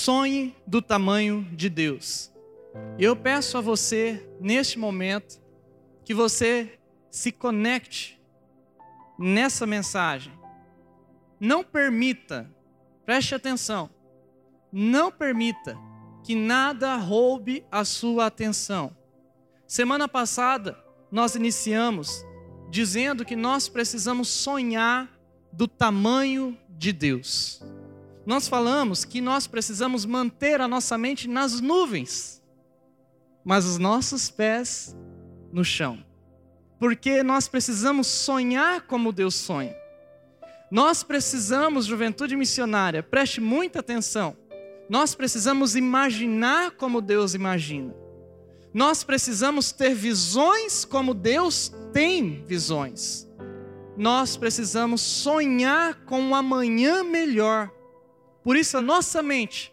sonhe 0.00 0.56
do 0.66 0.80
tamanho 0.80 1.46
de 1.52 1.68
Deus. 1.68 2.32
Eu 2.98 3.14
peço 3.14 3.58
a 3.58 3.60
você, 3.60 4.26
neste 4.40 4.78
momento, 4.78 5.38
que 6.04 6.14
você 6.14 6.78
se 7.10 7.30
conecte 7.30 8.18
nessa 9.18 9.66
mensagem. 9.66 10.32
Não 11.38 11.62
permita, 11.62 12.50
preste 13.04 13.34
atenção, 13.34 13.90
não 14.72 15.12
permita 15.12 15.76
que 16.24 16.34
nada 16.34 16.96
roube 16.96 17.66
a 17.70 17.84
sua 17.84 18.26
atenção. 18.26 18.96
Semana 19.66 20.08
passada, 20.08 20.82
nós 21.12 21.34
iniciamos 21.34 22.24
dizendo 22.70 23.22
que 23.22 23.36
nós 23.36 23.68
precisamos 23.68 24.28
sonhar 24.28 25.10
do 25.52 25.68
tamanho 25.68 26.56
de 26.70 26.90
Deus. 26.90 27.62
Nós 28.30 28.46
falamos 28.46 29.04
que 29.04 29.20
nós 29.20 29.48
precisamos 29.48 30.06
manter 30.06 30.60
a 30.60 30.68
nossa 30.68 30.96
mente 30.96 31.26
nas 31.26 31.60
nuvens, 31.60 32.40
mas 33.44 33.64
os 33.64 33.76
nossos 33.76 34.30
pés 34.30 34.96
no 35.52 35.64
chão. 35.64 35.98
Porque 36.78 37.24
nós 37.24 37.48
precisamos 37.48 38.06
sonhar 38.06 38.82
como 38.82 39.10
Deus 39.10 39.34
sonha. 39.34 39.74
Nós 40.70 41.02
precisamos, 41.02 41.86
juventude 41.86 42.36
missionária, 42.36 43.02
preste 43.02 43.40
muita 43.40 43.80
atenção. 43.80 44.36
Nós 44.88 45.12
precisamos 45.12 45.74
imaginar 45.74 46.70
como 46.70 47.00
Deus 47.00 47.34
imagina. 47.34 47.92
Nós 48.72 49.02
precisamos 49.02 49.72
ter 49.72 49.92
visões 49.92 50.84
como 50.84 51.14
Deus 51.14 51.72
tem 51.92 52.44
visões. 52.46 53.28
Nós 53.96 54.36
precisamos 54.36 55.00
sonhar 55.00 56.04
com 56.04 56.20
um 56.20 56.32
amanhã 56.32 57.02
melhor. 57.02 57.79
Por 58.42 58.56
isso 58.56 58.78
a 58.78 58.80
nossa 58.80 59.22
mente 59.22 59.72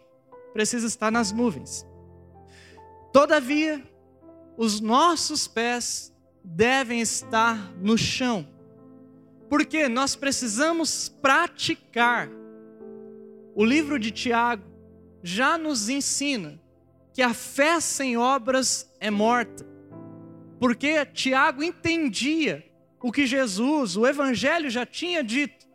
precisa 0.52 0.86
estar 0.86 1.10
nas 1.10 1.32
nuvens. 1.32 1.86
Todavia, 3.12 3.82
os 4.56 4.80
nossos 4.80 5.48
pés 5.48 6.14
devem 6.44 7.00
estar 7.00 7.72
no 7.76 7.96
chão. 7.96 8.46
Porque 9.48 9.88
nós 9.88 10.14
precisamos 10.14 11.08
praticar. 11.08 12.28
O 13.54 13.64
livro 13.64 13.98
de 13.98 14.10
Tiago 14.10 14.64
já 15.22 15.56
nos 15.56 15.88
ensina 15.88 16.60
que 17.12 17.22
a 17.22 17.34
fé 17.34 17.80
sem 17.80 18.16
obras 18.16 18.92
é 19.00 19.10
morta. 19.10 19.66
Porque 20.60 21.04
Tiago 21.06 21.62
entendia 21.62 22.64
o 23.00 23.10
que 23.10 23.26
Jesus, 23.26 23.96
o 23.96 24.06
Evangelho 24.06 24.68
já 24.68 24.84
tinha 24.84 25.22
dito: 25.22 25.66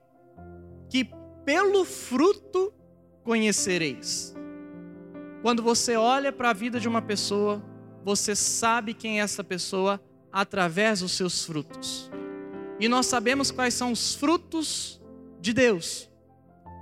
que 0.90 1.10
pelo 1.46 1.84
fruto 1.84 2.74
conhecereis. 3.24 4.36
Quando 5.42 5.64
você 5.64 5.96
olha 5.96 6.32
para 6.32 6.50
a 6.50 6.54
vida 6.54 6.80
de 6.80 6.88
uma 6.88 7.02
pessoa, 7.02 7.64
você 8.04 8.36
sabe 8.36 8.94
quem 8.94 9.20
é 9.20 9.24
essa 9.24 9.44
pessoa 9.44 10.02
através 10.32 11.00
dos 11.00 11.14
seus 11.14 11.46
frutos. 11.46 12.12
E 12.80 12.88
nós 12.88 13.06
sabemos 13.06 13.52
quais 13.52 13.74
são 13.74 13.92
os 13.92 14.16
frutos 14.16 15.02
de 15.40 15.54
Deus. 15.54 16.10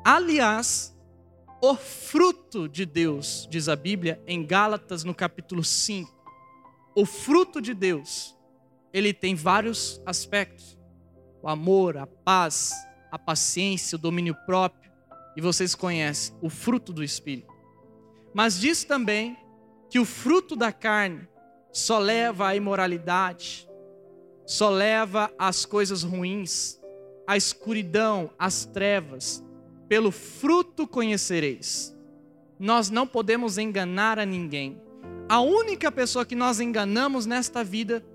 Aliás, 0.03 0.97
o 1.62 1.75
fruto 1.75 2.67
de 2.67 2.88
Deus, 2.88 3.47
diz 3.50 3.69
a 3.69 3.75
Bíblia 3.75 4.19
em 4.25 4.44
Gálatas, 4.44 5.03
no 5.03 5.14
capítulo 5.14 5.64
5. 5.64 6.12
O 6.95 7.06
fruto 7.06 7.62
de 7.62 7.73
Deus, 7.73 8.36
ele 8.92 9.14
tem 9.14 9.36
vários 9.36 10.02
aspectos: 10.06 10.75
o 11.42 11.47
amor, 11.47 11.97
a 11.97 12.08
paz, 12.08 12.72
a 13.12 13.19
paciência, 13.19 13.96
o 13.96 14.00
domínio 14.00 14.35
próprio. 14.46 14.81
E 15.36 15.42
vocês 15.42 15.75
conhecem 15.75 16.36
o 16.42 16.50
fruto 16.50 16.92
do 16.92 17.03
Espírito. 17.03 17.53
Mas 18.34 18.59
diz 18.59 18.84
também 18.84 19.38
que 19.90 20.00
o 20.00 20.06
fruto 20.06 20.56
da 20.56 20.72
carne 20.72 21.28
só 21.72 22.00
leva 22.00 22.47
à 22.47 22.56
imoralidade, 22.56 23.68
só 24.46 24.69
leva 24.69 25.31
às 25.38 25.66
coisas 25.66 26.03
ruins, 26.03 26.80
à 27.25 27.38
escuridão, 27.38 28.30
às 28.38 28.66
trevas, 28.66 29.44
pelo 29.88 30.12
fruto 30.12 30.88
conhecereis. 30.88 31.96
Nós 32.59 32.90
não 32.90 33.08
podemos 33.08 33.58
enganar 33.58 34.19
a 34.19 34.25
ninguém. 34.25 34.81
A 35.28 35.40
única 35.40 35.92
pessoa 35.92 36.25
que 36.25 36.36
nós 36.36 36.59
enganamos 36.59 37.25
nesta 37.25 37.63
vida 37.63 38.06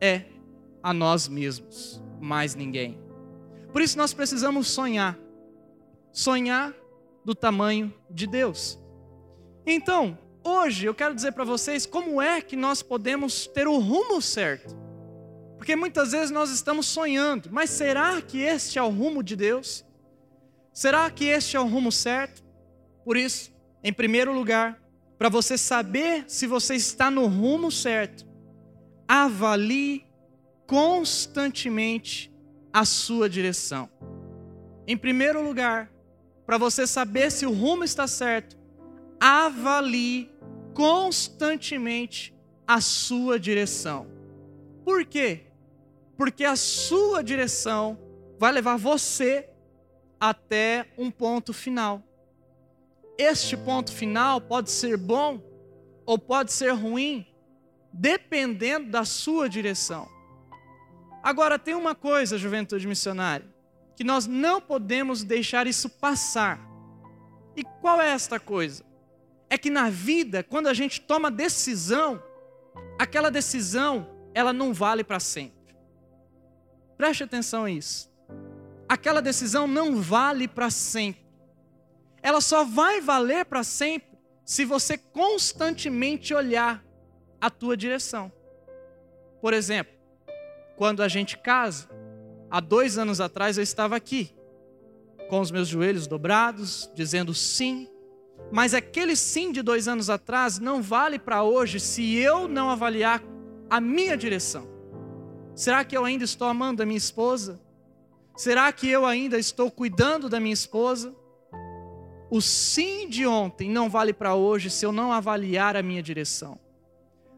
é 0.00 0.24
a 0.82 0.92
nós 0.92 1.28
mesmos, 1.28 2.02
mais 2.20 2.54
ninguém. 2.54 2.98
Por 3.72 3.82
isso 3.82 3.96
nós 3.96 4.12
precisamos 4.12 4.68
sonhar. 4.68 5.18
Sonhar 6.12 6.74
do 7.24 7.34
tamanho 7.34 7.92
de 8.10 8.26
Deus. 8.26 8.78
Então, 9.66 10.18
hoje 10.44 10.86
eu 10.86 10.94
quero 10.94 11.14
dizer 11.14 11.32
para 11.32 11.44
vocês 11.44 11.86
como 11.86 12.20
é 12.20 12.40
que 12.40 12.56
nós 12.56 12.82
podemos 12.82 13.46
ter 13.46 13.68
o 13.68 13.78
rumo 13.78 14.20
certo. 14.20 14.76
Porque 15.56 15.76
muitas 15.76 16.12
vezes 16.12 16.30
nós 16.30 16.50
estamos 16.50 16.86
sonhando, 16.86 17.50
mas 17.52 17.70
será 17.70 18.20
que 18.22 18.40
este 18.40 18.78
é 18.78 18.82
o 18.82 18.88
rumo 18.88 19.22
de 19.22 19.36
Deus? 19.36 19.84
Será 20.72 21.10
que 21.10 21.26
este 21.26 21.56
é 21.56 21.60
o 21.60 21.66
rumo 21.66 21.92
certo? 21.92 22.42
Por 23.04 23.16
isso, 23.16 23.52
em 23.84 23.92
primeiro 23.92 24.32
lugar, 24.32 24.82
para 25.18 25.28
você 25.28 25.58
saber 25.58 26.24
se 26.26 26.46
você 26.46 26.74
está 26.74 27.10
no 27.10 27.26
rumo 27.26 27.70
certo, 27.70 28.26
avalie 29.06 30.06
constantemente 30.66 32.32
a 32.72 32.84
sua 32.84 33.28
direção. 33.28 33.90
Em 34.86 34.96
primeiro 34.96 35.42
lugar, 35.42 35.92
para 36.50 36.58
você 36.58 36.84
saber 36.84 37.30
se 37.30 37.46
o 37.46 37.52
rumo 37.52 37.84
está 37.84 38.08
certo, 38.08 38.58
avalie 39.20 40.28
constantemente 40.74 42.34
a 42.66 42.80
sua 42.80 43.38
direção. 43.38 44.08
Por 44.84 45.06
quê? 45.06 45.46
Porque 46.16 46.44
a 46.44 46.56
sua 46.56 47.22
direção 47.22 47.96
vai 48.36 48.50
levar 48.50 48.76
você 48.76 49.48
até 50.18 50.92
um 50.98 51.08
ponto 51.08 51.52
final. 51.52 52.02
Este 53.16 53.56
ponto 53.56 53.92
final 53.92 54.40
pode 54.40 54.72
ser 54.72 54.96
bom 54.96 55.40
ou 56.04 56.18
pode 56.18 56.52
ser 56.52 56.72
ruim, 56.72 57.28
dependendo 57.92 58.90
da 58.90 59.04
sua 59.04 59.48
direção. 59.48 60.08
Agora, 61.22 61.60
tem 61.60 61.76
uma 61.76 61.94
coisa, 61.94 62.36
juventude 62.36 62.88
missionária, 62.88 63.46
que 64.00 64.04
nós 64.04 64.26
não 64.26 64.62
podemos 64.62 65.22
deixar 65.22 65.66
isso 65.66 65.86
passar. 65.86 66.58
E 67.54 67.62
qual 67.82 68.00
é 68.00 68.08
esta 68.08 68.40
coisa? 68.40 68.82
É 69.50 69.58
que 69.58 69.68
na 69.68 69.90
vida, 69.90 70.42
quando 70.42 70.68
a 70.68 70.72
gente 70.74 71.02
toma 71.02 71.30
decisão, 71.30 72.18
aquela 72.98 73.30
decisão, 73.30 74.08
ela 74.32 74.54
não 74.54 74.72
vale 74.72 75.04
para 75.04 75.20
sempre. 75.20 75.76
Preste 76.96 77.24
atenção 77.24 77.64
a 77.64 77.70
isso 77.70 78.10
aquela 78.90 79.22
decisão 79.22 79.68
não 79.68 80.02
vale 80.02 80.48
para 80.48 80.68
sempre. 80.68 81.22
Ela 82.20 82.40
só 82.40 82.64
vai 82.64 83.00
valer 83.00 83.44
para 83.44 83.62
sempre 83.62 84.18
se 84.44 84.64
você 84.64 84.98
constantemente 84.98 86.34
olhar 86.34 86.84
a 87.40 87.48
tua 87.48 87.76
direção. 87.76 88.32
Por 89.40 89.54
exemplo, 89.54 89.94
quando 90.76 91.04
a 91.04 91.08
gente 91.08 91.38
casa, 91.38 91.88
há 92.50 92.60
dois 92.60 92.98
anos 92.98 93.20
atrás 93.20 93.56
eu 93.56 93.62
estava 93.62 93.96
aqui, 93.96 94.34
com 95.28 95.40
os 95.40 95.50
meus 95.50 95.68
joelhos 95.68 96.06
dobrados, 96.06 96.90
dizendo 96.94 97.32
sim, 97.32 97.88
mas 98.50 98.74
aquele 98.74 99.14
sim 99.14 99.52
de 99.52 99.62
dois 99.62 99.86
anos 99.86 100.10
atrás 100.10 100.58
não 100.58 100.82
vale 100.82 101.18
para 101.18 101.42
hoje 101.42 101.78
se 101.78 102.16
eu 102.16 102.48
não 102.48 102.68
avaliar 102.68 103.22
a 103.68 103.80
minha 103.80 104.16
direção. 104.16 104.68
Será 105.54 105.84
que 105.84 105.96
eu 105.96 106.04
ainda 106.04 106.24
estou 106.24 106.48
amando 106.48 106.82
a 106.82 106.86
minha 106.86 106.98
esposa? 106.98 107.60
Será 108.36 108.72
que 108.72 108.88
eu 108.88 109.04
ainda 109.04 109.38
estou 109.38 109.70
cuidando 109.70 110.28
da 110.28 110.40
minha 110.40 110.54
esposa? 110.54 111.14
O 112.30 112.40
sim 112.40 113.08
de 113.08 113.26
ontem 113.26 113.70
não 113.70 113.88
vale 113.88 114.12
para 114.12 114.34
hoje 114.34 114.70
se 114.70 114.86
eu 114.86 114.92
não 114.92 115.12
avaliar 115.12 115.76
a 115.76 115.82
minha 115.82 116.02
direção. 116.02 116.58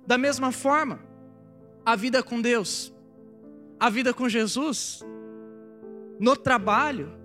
Da 0.06 0.16
mesma 0.16 0.52
forma, 0.52 1.00
a 1.84 1.96
vida 1.96 2.22
com 2.22 2.40
Deus, 2.40 2.91
a 3.82 3.90
vida 3.90 4.14
com 4.14 4.28
Jesus, 4.28 5.04
no 6.16 6.36
trabalho, 6.36 7.18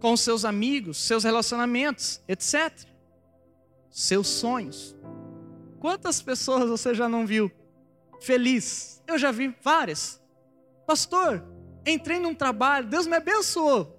com 0.00 0.16
seus 0.16 0.42
amigos, 0.42 0.96
seus 0.96 1.22
relacionamentos, 1.22 2.18
etc. 2.26 2.72
Seus 3.90 4.26
sonhos. 4.26 4.96
Quantas 5.78 6.22
pessoas 6.22 6.70
você 6.70 6.94
já 6.94 7.10
não 7.10 7.26
viu 7.26 7.52
feliz? 8.22 9.02
Eu 9.06 9.18
já 9.18 9.30
vi 9.30 9.54
várias. 9.62 10.18
Pastor, 10.86 11.44
entrei 11.86 12.18
num 12.18 12.34
trabalho, 12.34 12.88
Deus 12.88 13.06
me 13.06 13.16
abençoou. 13.16 13.94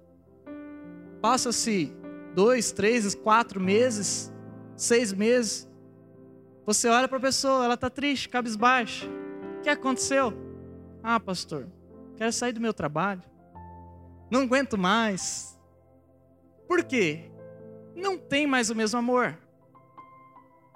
Passa-se 1.22 1.94
dois, 2.34 2.72
três, 2.72 3.14
quatro 3.14 3.60
meses, 3.60 4.32
seis 4.76 5.12
meses. 5.12 5.70
Você 6.66 6.88
olha 6.88 7.06
para 7.06 7.18
a 7.18 7.20
pessoa, 7.20 7.64
ela 7.64 7.74
está 7.74 7.88
triste, 7.88 8.28
cabisbaixa. 8.28 9.06
O 9.58 9.62
que 9.62 9.68
aconteceu? 9.68 10.34
Ah, 11.00 11.20
pastor, 11.20 11.68
quero 12.16 12.32
sair 12.32 12.52
do 12.52 12.60
meu 12.60 12.74
trabalho. 12.74 13.22
Não 14.30 14.42
aguento 14.42 14.76
mais. 14.78 15.58
Por 16.66 16.82
quê? 16.84 17.30
não 17.94 18.18
tem 18.18 18.46
mais 18.46 18.70
o 18.70 18.74
mesmo 18.74 18.98
amor. 18.98 19.38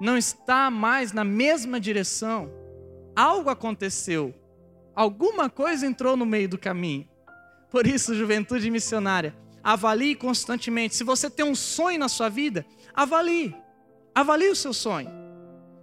Não 0.00 0.16
está 0.16 0.70
mais 0.70 1.12
na 1.12 1.24
mesma 1.24 1.80
direção. 1.80 2.50
Algo 3.14 3.50
aconteceu. 3.50 4.34
Alguma 4.94 5.50
coisa 5.50 5.86
entrou 5.86 6.16
no 6.16 6.24
meio 6.24 6.48
do 6.48 6.58
caminho. 6.58 7.08
Por 7.70 7.86
isso, 7.86 8.14
juventude 8.14 8.70
missionária, 8.70 9.36
avalie 9.62 10.14
constantemente. 10.14 10.94
Se 10.94 11.04
você 11.04 11.28
tem 11.28 11.44
um 11.44 11.54
sonho 11.54 11.98
na 11.98 12.08
sua 12.08 12.28
vida, 12.28 12.64
avalie. 12.94 13.54
Avalie 14.14 14.48
o 14.48 14.56
seu 14.56 14.72
sonho. 14.72 15.10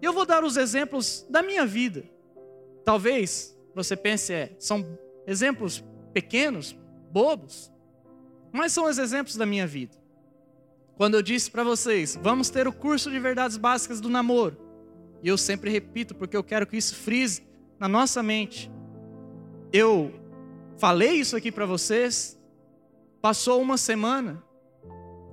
Eu 0.01 0.13
vou 0.13 0.25
dar 0.25 0.43
os 0.43 0.57
exemplos 0.57 1.25
da 1.29 1.43
minha 1.43 1.65
vida. 1.65 2.03
Talvez 2.83 3.55
você 3.73 3.95
pense, 3.95 4.33
é, 4.33 4.55
são 4.57 4.97
exemplos 5.27 5.83
pequenos, 6.13 6.77
bobos, 7.11 7.71
mas 8.51 8.71
são 8.71 8.85
os 8.85 8.97
exemplos 8.97 9.35
da 9.35 9.45
minha 9.45 9.67
vida. 9.67 9.95
Quando 10.97 11.15
eu 11.15 11.21
disse 11.21 11.51
para 11.51 11.63
vocês, 11.63 12.17
vamos 12.21 12.49
ter 12.49 12.67
o 12.67 12.73
curso 12.73 13.11
de 13.11 13.19
verdades 13.19 13.57
básicas 13.57 13.99
do 13.99 14.09
namoro, 14.09 14.57
e 15.21 15.27
eu 15.27 15.37
sempre 15.37 15.69
repito 15.69 16.15
porque 16.15 16.37
eu 16.37 16.43
quero 16.43 16.65
que 16.65 16.77
isso 16.77 16.95
frise 16.95 17.43
na 17.79 17.87
nossa 17.87 18.23
mente. 18.23 18.71
Eu 19.73 20.13
falei 20.77 21.13
isso 21.13 21.35
aqui 21.35 21.51
para 21.51 21.65
vocês, 21.65 22.39
passou 23.21 23.61
uma 23.61 23.77
semana, 23.77 24.41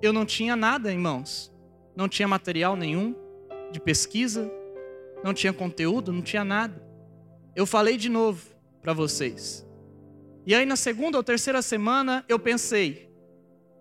eu 0.00 0.12
não 0.12 0.27
tinha 0.27 0.56
nada 0.56 0.93
em 0.93 0.99
mãos, 0.99 1.53
não 1.94 2.09
tinha 2.09 2.27
material 2.27 2.75
nenhum 2.75 3.15
de 3.71 3.79
pesquisa, 3.79 4.50
não 5.23 5.33
tinha 5.33 5.53
conteúdo, 5.53 6.12
não 6.12 6.23
tinha 6.23 6.44
nada. 6.44 6.83
Eu 7.55 7.67
falei 7.67 7.97
de 7.97 8.09
novo 8.09 8.44
para 8.81 8.93
vocês. 8.93 9.65
E 10.44 10.55
aí 10.55 10.67
na 10.67 10.77
segunda 10.77 11.17
ou 11.17 11.23
terceira 11.23 11.62
semana 11.62 12.25
eu 12.29 12.39
pensei, 12.39 13.11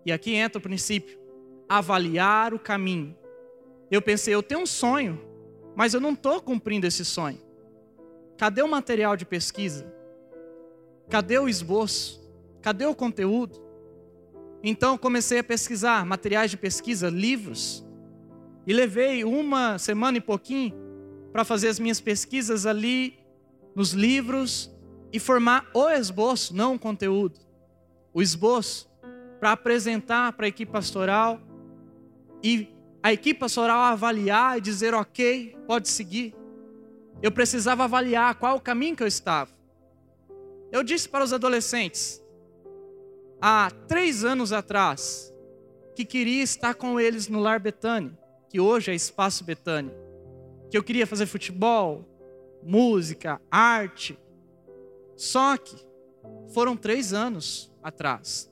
e 0.06 0.12
aqui 0.12 0.34
entra 0.34 0.58
o 0.58 0.62
princípio, 0.62 1.18
avaliar 1.68 2.54
o 2.54 2.58
caminho. 2.58 3.16
Eu 3.90 4.00
pensei, 4.00 4.34
eu 4.34 4.42
tenho 4.42 4.62
um 4.62 4.66
sonho, 4.66 5.20
mas 5.74 5.92
eu 5.92 6.00
não 6.00 6.12
estou 6.12 6.40
cumprindo 6.40 6.86
esse 6.86 7.04
sonho. 7.04 7.40
Cadê 8.38 8.62
o 8.62 8.68
material 8.68 9.16
de 9.16 9.24
pesquisa? 9.24 9.92
Cadê 11.10 11.38
o 11.38 11.48
esboço? 11.48 12.22
Cadê 12.60 12.86
o 12.86 12.94
conteúdo? 12.94 13.60
Então 14.62 14.96
comecei 14.96 15.40
a 15.40 15.44
pesquisar 15.44 16.06
materiais 16.06 16.50
de 16.50 16.56
pesquisa, 16.56 17.10
livros, 17.10 17.84
e 18.66 18.72
levei 18.72 19.24
uma 19.24 19.78
semana 19.78 20.18
e 20.18 20.20
pouquinho 20.20 20.74
para 21.32 21.44
fazer 21.44 21.68
as 21.68 21.78
minhas 21.78 22.00
pesquisas 22.00 22.64
ali 22.64 23.18
nos 23.74 23.92
livros 23.92 24.71
e 25.12 25.20
formar 25.20 25.68
o 25.74 25.88
esboço, 25.88 26.54
não 26.54 26.74
o 26.74 26.78
conteúdo. 26.78 27.38
O 28.14 28.22
esboço 28.22 28.90
para 29.38 29.52
apresentar 29.52 30.32
para 30.32 30.46
a 30.46 30.48
equipe 30.48 30.72
pastoral 30.72 31.40
e 32.42 32.68
a 33.02 33.12
equipe 33.12 33.38
pastoral 33.38 33.80
avaliar 33.80 34.58
e 34.58 34.60
dizer 34.60 34.94
ok, 34.94 35.56
pode 35.66 35.88
seguir. 35.88 36.34
Eu 37.20 37.30
precisava 37.30 37.84
avaliar 37.84 38.36
qual 38.36 38.56
o 38.56 38.60
caminho 38.60 38.96
que 38.96 39.02
eu 39.02 39.06
estava. 39.06 39.50
Eu 40.70 40.82
disse 40.82 41.08
para 41.08 41.24
os 41.24 41.32
adolescentes, 41.32 42.22
há 43.40 43.70
três 43.86 44.24
anos 44.24 44.52
atrás, 44.52 45.32
que 45.94 46.04
queria 46.04 46.42
estar 46.42 46.74
com 46.74 46.98
eles 46.98 47.28
no 47.28 47.40
Lar 47.40 47.60
Betânia, 47.60 48.16
que 48.48 48.58
hoje 48.58 48.90
é 48.90 48.94
Espaço 48.94 49.44
Betânia. 49.44 49.94
Que 50.70 50.78
eu 50.78 50.82
queria 50.82 51.06
fazer 51.06 51.26
futebol, 51.26 52.08
música, 52.62 53.40
arte. 53.50 54.18
Só 55.16 55.56
que 55.56 55.76
foram 56.52 56.76
três 56.76 57.12
anos 57.12 57.72
atrás. 57.82 58.50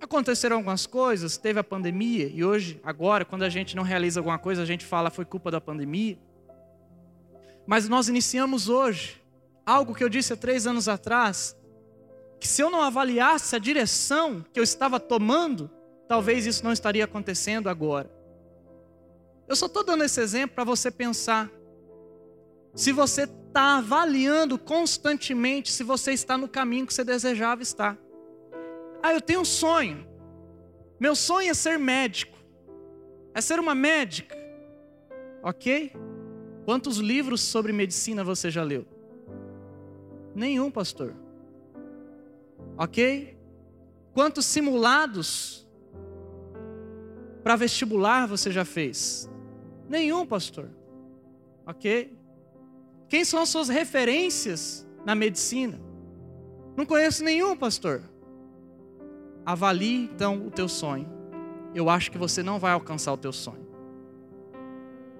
Aconteceram 0.00 0.56
algumas 0.56 0.86
coisas, 0.86 1.36
teve 1.36 1.60
a 1.60 1.64
pandemia, 1.64 2.26
e 2.26 2.42
hoje, 2.42 2.80
agora, 2.82 3.24
quando 3.24 3.42
a 3.42 3.48
gente 3.48 3.76
não 3.76 3.82
realiza 3.82 4.20
alguma 4.20 4.38
coisa, 4.38 4.62
a 4.62 4.66
gente 4.66 4.84
fala 4.84 5.10
foi 5.10 5.24
culpa 5.24 5.50
da 5.50 5.60
pandemia. 5.60 6.18
Mas 7.66 7.88
nós 7.88 8.08
iniciamos 8.08 8.68
hoje 8.68 9.20
algo 9.64 9.94
que 9.94 10.02
eu 10.02 10.08
disse 10.08 10.32
há 10.32 10.36
três 10.36 10.66
anos 10.66 10.88
atrás, 10.88 11.56
que 12.40 12.48
se 12.48 12.62
eu 12.62 12.70
não 12.70 12.82
avaliasse 12.82 13.54
a 13.54 13.58
direção 13.58 14.44
que 14.52 14.58
eu 14.58 14.64
estava 14.64 14.98
tomando, 14.98 15.70
talvez 16.08 16.46
isso 16.46 16.64
não 16.64 16.72
estaria 16.72 17.04
acontecendo 17.04 17.68
agora. 17.68 18.10
Eu 19.46 19.54
só 19.54 19.66
estou 19.66 19.84
dando 19.84 20.02
esse 20.02 20.20
exemplo 20.20 20.54
para 20.54 20.64
você 20.64 20.90
pensar. 20.90 21.50
Se 22.74 22.90
você 22.90 23.28
está 23.50 23.78
avaliando 23.78 24.56
constantemente 24.56 25.72
se 25.72 25.82
você 25.82 26.12
está 26.12 26.38
no 26.38 26.48
caminho 26.48 26.86
que 26.86 26.94
você 26.94 27.02
desejava 27.02 27.62
estar. 27.62 27.98
Ah, 29.02 29.12
eu 29.12 29.20
tenho 29.20 29.40
um 29.40 29.44
sonho. 29.44 30.06
Meu 31.00 31.16
sonho 31.16 31.50
é 31.50 31.54
ser 31.54 31.76
médico. 31.76 32.38
É 33.34 33.40
ser 33.40 33.58
uma 33.58 33.74
médica. 33.74 34.36
Ok? 35.42 35.92
Quantos 36.64 36.98
livros 36.98 37.40
sobre 37.40 37.72
medicina 37.72 38.22
você 38.22 38.50
já 38.50 38.62
leu? 38.62 38.86
Nenhum, 40.32 40.70
pastor. 40.70 41.12
Ok? 42.78 43.36
Quantos 44.14 44.44
simulados 44.44 45.66
para 47.42 47.56
vestibular 47.56 48.28
você 48.28 48.52
já 48.52 48.64
fez? 48.64 49.28
Nenhum, 49.88 50.24
pastor. 50.24 50.68
Ok? 51.66 52.19
Quem 53.10 53.24
são 53.24 53.42
as 53.42 53.48
suas 53.48 53.68
referências 53.68 54.86
na 55.04 55.16
medicina? 55.16 55.80
Não 56.76 56.86
conheço 56.86 57.24
nenhum, 57.24 57.56
pastor. 57.56 58.02
Avalie 59.44 60.04
então 60.04 60.46
o 60.46 60.50
teu 60.50 60.68
sonho. 60.68 61.08
Eu 61.74 61.90
acho 61.90 62.08
que 62.08 62.16
você 62.16 62.40
não 62.40 62.60
vai 62.60 62.70
alcançar 62.70 63.12
o 63.12 63.16
teu 63.16 63.32
sonho. 63.32 63.66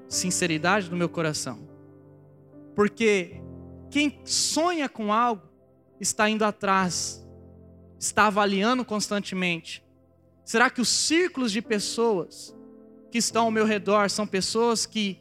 Sinceridade 0.07 0.89
do 0.89 0.95
meu 0.95 1.09
coração. 1.09 1.69
Porque 2.77 3.43
quem 3.91 4.21
sonha 4.25 4.89
com 4.89 5.13
algo 5.13 5.43
está 5.99 6.31
indo 6.31 6.45
atrás, 6.45 7.27
está 7.99 8.29
avaliando 8.29 8.85
constantemente. 8.85 9.85
Será 10.45 10.71
que 10.71 10.81
os 10.81 10.89
círculos 10.89 11.51
de 11.51 11.61
pessoas 11.61 12.57
que 13.11 13.19
estão 13.19 13.47
ao 13.47 13.51
meu 13.51 13.65
redor 13.65 14.09
são 14.09 14.29
pessoas 14.29 14.87
que 14.87 15.21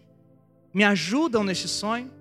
me 0.71 0.83
ajudam 0.83 1.43
neste 1.43 1.67
sonho? 1.67 2.18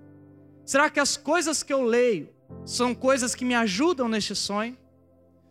Será 0.69 0.87
que 0.87 0.99
as 0.99 1.17
coisas 1.17 1.63
que 1.63 1.73
eu 1.73 1.81
leio 1.81 2.29
são 2.63 2.93
coisas 2.93 3.33
que 3.33 3.43
me 3.43 3.55
ajudam 3.55 4.07
neste 4.07 4.35
sonho? 4.35 4.77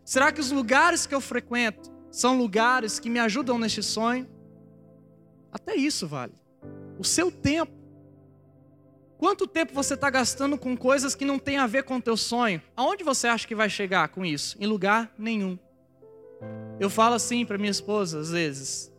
Será 0.05 0.31
que 0.31 0.39
os 0.39 0.49
lugares 0.49 1.05
que 1.05 1.13
eu 1.13 1.19
frequento 1.19 1.91
são 2.09 2.37
lugares 2.37 2.99
que 3.01 3.09
me 3.09 3.19
ajudam 3.19 3.59
neste 3.59 3.83
sonho? 3.83 4.29
Até 5.51 5.75
isso 5.75 6.07
vale. 6.07 6.31
O 6.97 7.03
seu 7.03 7.29
tempo. 7.29 7.73
Quanto 9.17 9.45
tempo 9.45 9.73
você 9.73 9.95
está 9.95 10.09
gastando 10.09 10.57
com 10.57 10.77
coisas 10.77 11.13
que 11.15 11.25
não 11.25 11.37
têm 11.37 11.57
a 11.57 11.67
ver 11.67 11.83
com 11.83 11.97
o 11.97 12.01
teu 12.01 12.15
sonho? 12.15 12.61
Aonde 12.73 13.03
você 13.03 13.27
acha 13.27 13.45
que 13.45 13.53
vai 13.53 13.69
chegar 13.69 14.07
com 14.07 14.25
isso? 14.25 14.55
Em 14.57 14.67
lugar 14.67 15.13
nenhum. 15.17 15.59
Eu 16.79 16.89
falo 16.89 17.15
assim 17.15 17.45
para 17.45 17.57
minha 17.57 17.71
esposa 17.71 18.21
às 18.21 18.31
vezes, 18.31 18.89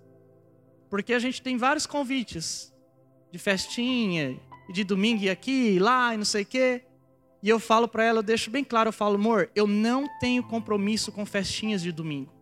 porque 0.91 1.15
a 1.15 1.19
gente 1.19 1.41
tem 1.41 1.57
vários 1.57 1.87
convites 1.87 2.71
de 3.33 3.39
festinha, 3.39 4.39
de 4.73 4.85
domingo 4.85 5.23
e 5.23 5.31
aqui, 5.31 5.75
e 5.75 5.79
lá, 5.79 6.15
e 6.15 6.17
não 6.17 6.25
sei 6.25 6.43
o 6.43 6.47
quê. 6.47 6.83
E 7.43 7.49
eu 7.49 7.59
falo 7.59 7.89
para 7.89 8.05
ela, 8.05 8.19
eu 8.19 8.23
deixo 8.23 8.51
bem 8.51 8.63
claro, 8.63 8.89
eu 8.89 8.93
falo, 8.93 9.15
amor, 9.15 9.51
eu 9.55 9.67
não 9.67 10.07
tenho 10.21 10.43
compromisso 10.43 11.11
com 11.11 11.25
festinhas 11.25 11.83
de 11.83 11.91
domingo. 11.91 12.33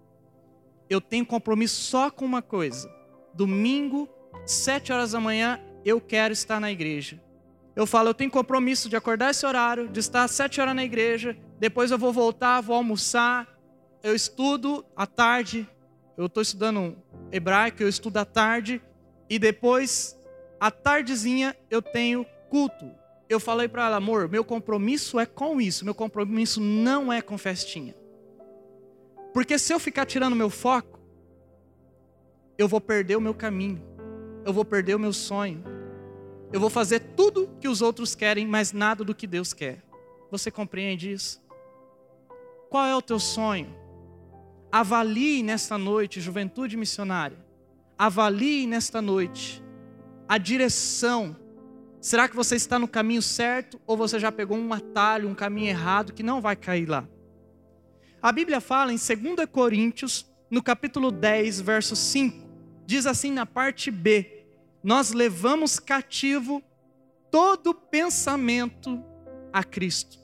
Eu 0.90 1.00
tenho 1.00 1.25
compromisso 1.25 1.82
só 1.82 2.11
com 2.11 2.25
uma 2.25 2.42
coisa. 2.42 2.90
Domingo, 3.35 4.08
sete 4.44 4.92
horas 4.92 5.12
da 5.12 5.20
manhã, 5.20 5.61
eu 5.85 6.00
quero 6.00 6.32
estar 6.32 6.58
na 6.61 6.73
igreja. 6.73 7.23
Eu 7.76 7.87
falo, 7.87 8.08
eu 8.08 8.14
tenho 8.14 8.30
compromisso 8.30 8.88
de 8.88 8.97
acordar 8.97 9.30
esse 9.30 9.47
horário, 9.47 9.88
de 9.88 10.00
estar 10.00 10.26
sete 10.26 10.61
horas 10.61 10.75
na 10.75 10.82
igreja, 10.82 11.38
depois 11.61 11.92
eu 11.92 11.99
vou 11.99 12.12
voltar, 12.12 12.61
vou 12.61 12.75
almoçar, 12.75 13.47
eu 14.02 14.16
estudo 14.16 14.85
à 14.97 15.06
tarde, 15.06 15.68
eu 16.16 16.26
estou 16.26 16.42
estudando 16.42 16.97
hebraico, 17.30 17.80
eu 17.80 17.88
estudo 17.88 18.16
à 18.16 18.25
tarde, 18.25 18.82
e 19.30 19.38
depois 19.38 20.17
à 20.60 20.70
tardezinha 20.70 21.56
eu 21.70 21.80
tenho 21.80 22.26
culto. 22.48 22.90
Eu 23.28 23.38
falei 23.38 23.68
para 23.68 23.86
ela, 23.86 23.96
amor, 23.96 24.28
meu 24.28 24.44
compromisso 24.44 25.20
é 25.20 25.26
com 25.26 25.60
isso, 25.60 25.84
meu 25.84 25.94
compromisso 25.94 26.60
não 26.60 27.12
é 27.12 27.20
com 27.20 27.36
festinha. 27.36 27.94
Porque 29.34 29.58
se 29.58 29.72
eu 29.72 29.78
ficar 29.78 30.06
tirando 30.06 30.34
meu 30.34 30.48
foco, 30.48 30.98
eu 32.56 32.66
vou 32.66 32.80
perder 32.80 33.16
o 33.16 33.20
meu 33.20 33.34
caminho, 33.34 33.82
eu 34.44 34.52
vou 34.52 34.64
perder 34.64 34.94
o 34.94 34.98
meu 34.98 35.12
sonho, 35.12 35.62
eu 36.50 36.58
vou 36.58 36.70
fazer 36.70 37.00
tudo 37.14 37.50
que 37.60 37.68
os 37.68 37.82
outros 37.82 38.14
querem, 38.14 38.46
mas 38.46 38.72
nada 38.72 39.04
do 39.04 39.14
que 39.14 39.26
Deus 39.26 39.52
quer. 39.52 39.82
Você 40.30 40.50
compreende 40.50 41.12
isso? 41.12 41.42
Qual 42.70 42.86
é 42.86 42.96
o 42.96 43.02
teu 43.02 43.20
sonho? 43.20 43.74
Avalie 44.72 45.42
nesta 45.42 45.76
noite, 45.76 46.20
juventude 46.20 46.76
missionária. 46.76 47.38
Avalie 47.98 48.66
nesta 48.66 49.02
noite 49.02 49.62
a 50.28 50.37
direção. 50.37 51.35
Será 52.00 52.28
que 52.28 52.37
você 52.37 52.54
está 52.54 52.78
no 52.78 52.87
caminho 52.87 53.23
certo 53.23 53.80
ou 53.87 53.97
você 53.97 54.20
já 54.20 54.30
pegou 54.30 54.56
um 54.56 54.73
atalho, 54.73 55.28
um 55.28 55.35
caminho 55.35 55.68
errado 55.68 56.12
que 56.12 56.23
não 56.23 56.40
vai 56.40 56.54
cair 56.54 56.88
lá? 56.88 57.08
A 58.20 58.30
Bíblia 58.30 58.61
fala 58.61 58.92
em 58.92 58.97
2 58.97 59.49
Coríntios, 59.50 60.26
no 60.50 60.62
capítulo 60.62 61.11
10, 61.11 61.61
verso 61.61 61.97
5, 61.97 62.49
diz 62.85 63.06
assim 63.06 63.32
na 63.32 63.47
parte 63.47 63.90
B: 63.90 64.44
Nós 64.82 65.12
levamos 65.12 65.78
cativo 65.78 66.62
todo 67.30 67.75
pensamento 67.75 69.02
a 69.52 69.64
Cristo. 69.64 70.18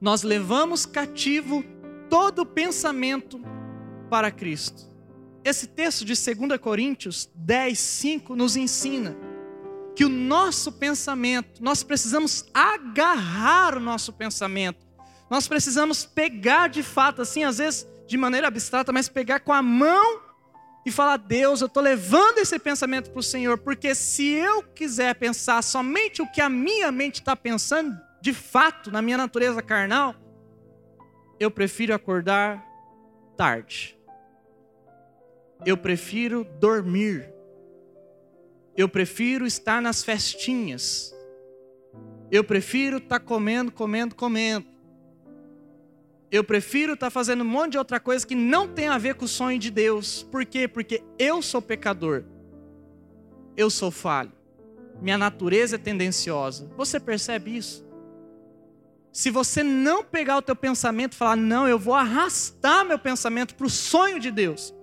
Nós 0.00 0.22
levamos 0.22 0.84
cativo 0.84 1.64
todo 2.10 2.44
pensamento 2.44 3.40
para 4.10 4.30
Cristo. 4.30 4.93
Esse 5.44 5.66
texto 5.66 6.04
de 6.04 6.14
2 6.14 6.58
Coríntios 6.58 7.30
10, 7.34 7.78
5 7.78 8.34
nos 8.34 8.56
ensina 8.56 9.14
que 9.94 10.04
o 10.04 10.08
nosso 10.08 10.72
pensamento, 10.72 11.62
nós 11.62 11.82
precisamos 11.82 12.46
agarrar 12.52 13.76
o 13.76 13.80
nosso 13.80 14.12
pensamento, 14.12 14.84
nós 15.30 15.46
precisamos 15.46 16.04
pegar 16.04 16.68
de 16.68 16.82
fato, 16.82 17.22
assim, 17.22 17.44
às 17.44 17.58
vezes 17.58 17.86
de 18.06 18.16
maneira 18.16 18.48
abstrata, 18.48 18.92
mas 18.92 19.08
pegar 19.08 19.40
com 19.40 19.52
a 19.52 19.62
mão 19.62 20.20
e 20.84 20.90
falar: 20.90 21.16
Deus, 21.18 21.60
eu 21.60 21.66
estou 21.66 21.82
levando 21.82 22.38
esse 22.38 22.58
pensamento 22.58 23.10
para 23.10 23.20
o 23.20 23.22
Senhor, 23.22 23.58
porque 23.58 23.94
se 23.94 24.26
eu 24.26 24.62
quiser 24.62 25.14
pensar 25.14 25.62
somente 25.62 26.22
o 26.22 26.26
que 26.30 26.40
a 26.40 26.48
minha 26.48 26.90
mente 26.90 27.16
está 27.16 27.36
pensando, 27.36 27.96
de 28.20 28.32
fato, 28.32 28.90
na 28.90 29.02
minha 29.02 29.18
natureza 29.18 29.62
carnal, 29.62 30.14
eu 31.38 31.50
prefiro 31.50 31.94
acordar 31.94 32.64
tarde. 33.36 33.93
Eu 35.64 35.76
prefiro 35.76 36.44
dormir. 36.60 37.32
Eu 38.76 38.88
prefiro 38.88 39.46
estar 39.46 39.80
nas 39.80 40.02
festinhas. 40.02 41.14
Eu 42.30 42.42
prefiro 42.42 42.98
estar 42.98 43.20
comendo, 43.20 43.70
comendo, 43.70 44.14
comendo. 44.14 44.66
Eu 46.30 46.42
prefiro 46.42 46.94
estar 46.94 47.10
fazendo 47.10 47.42
um 47.42 47.46
monte 47.46 47.72
de 47.72 47.78
outra 47.78 48.00
coisa 48.00 48.26
que 48.26 48.34
não 48.34 48.66
tem 48.66 48.88
a 48.88 48.98
ver 48.98 49.14
com 49.14 49.24
o 49.24 49.28
sonho 49.28 49.58
de 49.58 49.70
Deus. 49.70 50.24
Por 50.24 50.44
quê? 50.44 50.66
Porque 50.66 51.02
eu 51.18 51.40
sou 51.40 51.62
pecador. 51.62 52.24
Eu 53.56 53.70
sou 53.70 53.90
falho. 53.90 54.32
Minha 55.00 55.16
natureza 55.16 55.76
é 55.76 55.78
tendenciosa. 55.78 56.68
Você 56.76 56.98
percebe 56.98 57.56
isso? 57.56 57.84
Se 59.12 59.30
você 59.30 59.62
não 59.62 60.02
pegar 60.02 60.36
o 60.36 60.42
teu 60.42 60.56
pensamento 60.56 61.12
e 61.12 61.16
falar, 61.16 61.36
não, 61.36 61.68
eu 61.68 61.78
vou 61.78 61.94
arrastar 61.94 62.84
meu 62.84 62.98
pensamento 62.98 63.54
para 63.54 63.66
o 63.66 63.70
sonho 63.70 64.18
de 64.18 64.32
Deus, 64.32 64.74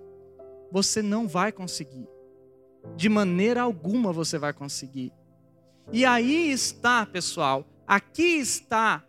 você 0.72 1.02
não 1.02 1.28
vai 1.28 1.52
conseguir. 1.52 2.08
De 2.96 3.10
maneira 3.10 3.62
alguma 3.62 4.12
você 4.12 4.38
vai 4.38 4.54
conseguir. 4.54 5.12
E 5.92 6.06
aí 6.06 6.52
está, 6.52 7.06
pessoal, 7.06 7.66
aqui 7.86 8.38
está 8.40 9.04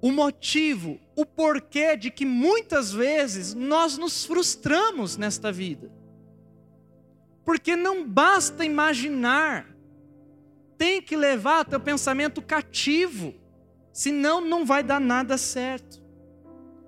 o 0.00 0.12
motivo, 0.12 0.98
o 1.16 1.26
porquê 1.26 1.96
de 1.96 2.10
que 2.10 2.24
muitas 2.24 2.92
vezes 2.92 3.54
nós 3.54 3.98
nos 3.98 4.24
frustramos 4.24 5.16
nesta 5.16 5.50
vida. 5.50 5.90
Porque 7.44 7.74
não 7.74 8.06
basta 8.06 8.64
imaginar, 8.64 9.66
tem 10.76 11.00
que 11.02 11.16
levar 11.16 11.64
teu 11.64 11.80
pensamento 11.80 12.42
cativo, 12.42 13.34
senão 13.92 14.40
não 14.40 14.64
vai 14.64 14.82
dar 14.82 15.00
nada 15.00 15.36
certo. 15.36 16.00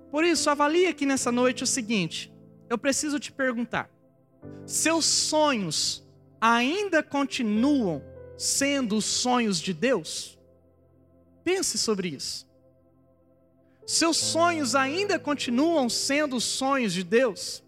Por 0.09 0.23
isso, 0.23 0.49
avalie 0.49 0.87
aqui 0.87 1.05
nessa 1.05 1.31
noite 1.31 1.63
o 1.63 1.67
seguinte: 1.67 2.31
eu 2.71 2.77
preciso 2.77 3.19
te 3.19 3.33
perguntar, 3.33 3.91
seus 4.65 5.03
sonhos 5.03 6.07
ainda 6.39 7.03
continuam 7.03 8.01
sendo 8.37 8.95
os 8.95 9.03
sonhos 9.03 9.59
de 9.59 9.73
Deus? 9.73 10.39
Pense 11.43 11.77
sobre 11.77 12.07
isso. 12.07 12.49
Seus 13.85 14.15
sonhos 14.15 14.73
ainda 14.73 15.19
continuam 15.19 15.89
sendo 15.89 16.37
os 16.37 16.45
sonhos 16.45 16.93
de 16.93 17.03
Deus? 17.03 17.61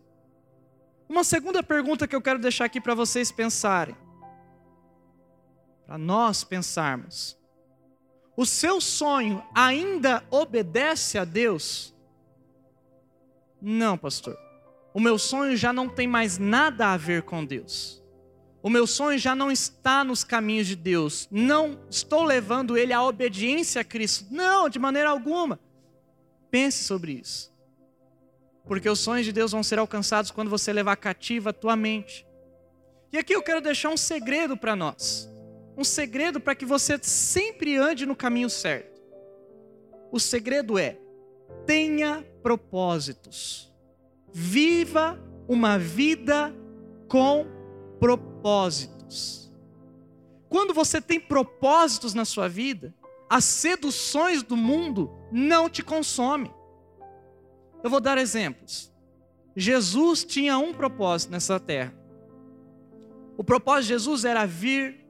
Uma 1.09 1.25
segunda 1.25 1.61
pergunta 1.61 2.07
que 2.07 2.15
eu 2.15 2.21
quero 2.21 2.39
deixar 2.39 2.63
aqui 2.63 2.79
para 2.79 2.95
vocês 2.95 3.29
pensarem. 3.29 3.97
Para 5.85 5.97
nós 5.97 6.45
pensarmos. 6.45 7.37
O 8.37 8.45
seu 8.45 8.79
sonho 8.79 9.43
ainda 9.53 10.23
obedece 10.31 11.17
a 11.17 11.25
Deus? 11.25 11.93
Não, 13.61 13.97
pastor. 13.97 14.42
O 14.93 14.99
meu 14.99 15.17
sonho 15.17 15.57
já 15.57 15.73
não 15.73 15.89
tem 15.89 16.07
mais 16.07 16.37
nada 16.37 16.93
a 16.93 16.97
ver 16.97 17.23
com 17.23 17.43
Deus. 17.43 18.03
O 18.61 18.69
meu 18.69 18.87
sonho 18.87 19.17
já 19.17 19.35
não 19.35 19.51
está 19.51 20.03
nos 20.03 20.23
caminhos 20.23 20.67
de 20.67 20.75
Deus. 20.75 21.27
Não 21.29 21.79
estou 21.89 22.23
levando 22.23 22.77
ele 22.77 22.93
à 22.93 23.03
obediência 23.03 23.81
a 23.81 23.83
Cristo. 23.83 24.27
Não, 24.31 24.69
de 24.69 24.79
maneira 24.79 25.09
alguma. 25.09 25.59
Pense 26.49 26.83
sobre 26.83 27.13
isso. 27.13 27.51
Porque 28.65 28.89
os 28.89 28.99
sonhos 28.99 29.25
de 29.25 29.33
Deus 29.33 29.51
vão 29.51 29.63
ser 29.63 29.79
alcançados 29.79 30.31
quando 30.31 30.49
você 30.49 30.71
levar 30.71 30.95
cativa 30.95 31.49
a 31.49 31.53
tua 31.53 31.75
mente. 31.75 32.25
E 33.11 33.17
aqui 33.17 33.33
eu 33.33 33.43
quero 33.43 33.59
deixar 33.59 33.89
um 33.89 33.97
segredo 33.97 34.55
para 34.55 34.75
nós. 34.75 35.29
Um 35.75 35.83
segredo 35.83 36.39
para 36.39 36.55
que 36.55 36.65
você 36.65 36.97
sempre 37.01 37.75
ande 37.75 38.05
no 38.05 38.15
caminho 38.15 38.49
certo. 38.49 39.01
O 40.11 40.19
segredo 40.19 40.77
é: 40.77 40.97
tenha 41.65 42.23
propósitos. 42.41 43.72
Viva 44.33 45.17
uma 45.47 45.77
vida 45.77 46.53
com 47.07 47.45
propósitos. 47.99 49.53
Quando 50.49 50.73
você 50.73 50.99
tem 50.99 51.19
propósitos 51.19 52.13
na 52.13 52.25
sua 52.25 52.49
vida, 52.49 52.93
as 53.29 53.45
seduções 53.45 54.43
do 54.43 54.57
mundo 54.57 55.09
não 55.31 55.69
te 55.69 55.81
consomem. 55.81 56.53
Eu 57.83 57.89
vou 57.89 57.99
dar 57.99 58.17
exemplos. 58.17 58.93
Jesus 59.55 60.23
tinha 60.23 60.57
um 60.57 60.73
propósito 60.73 61.31
nessa 61.31 61.59
terra. 61.59 61.93
O 63.37 63.43
propósito 63.43 63.83
de 63.83 63.93
Jesus 63.93 64.25
era 64.25 64.45
vir 64.45 65.03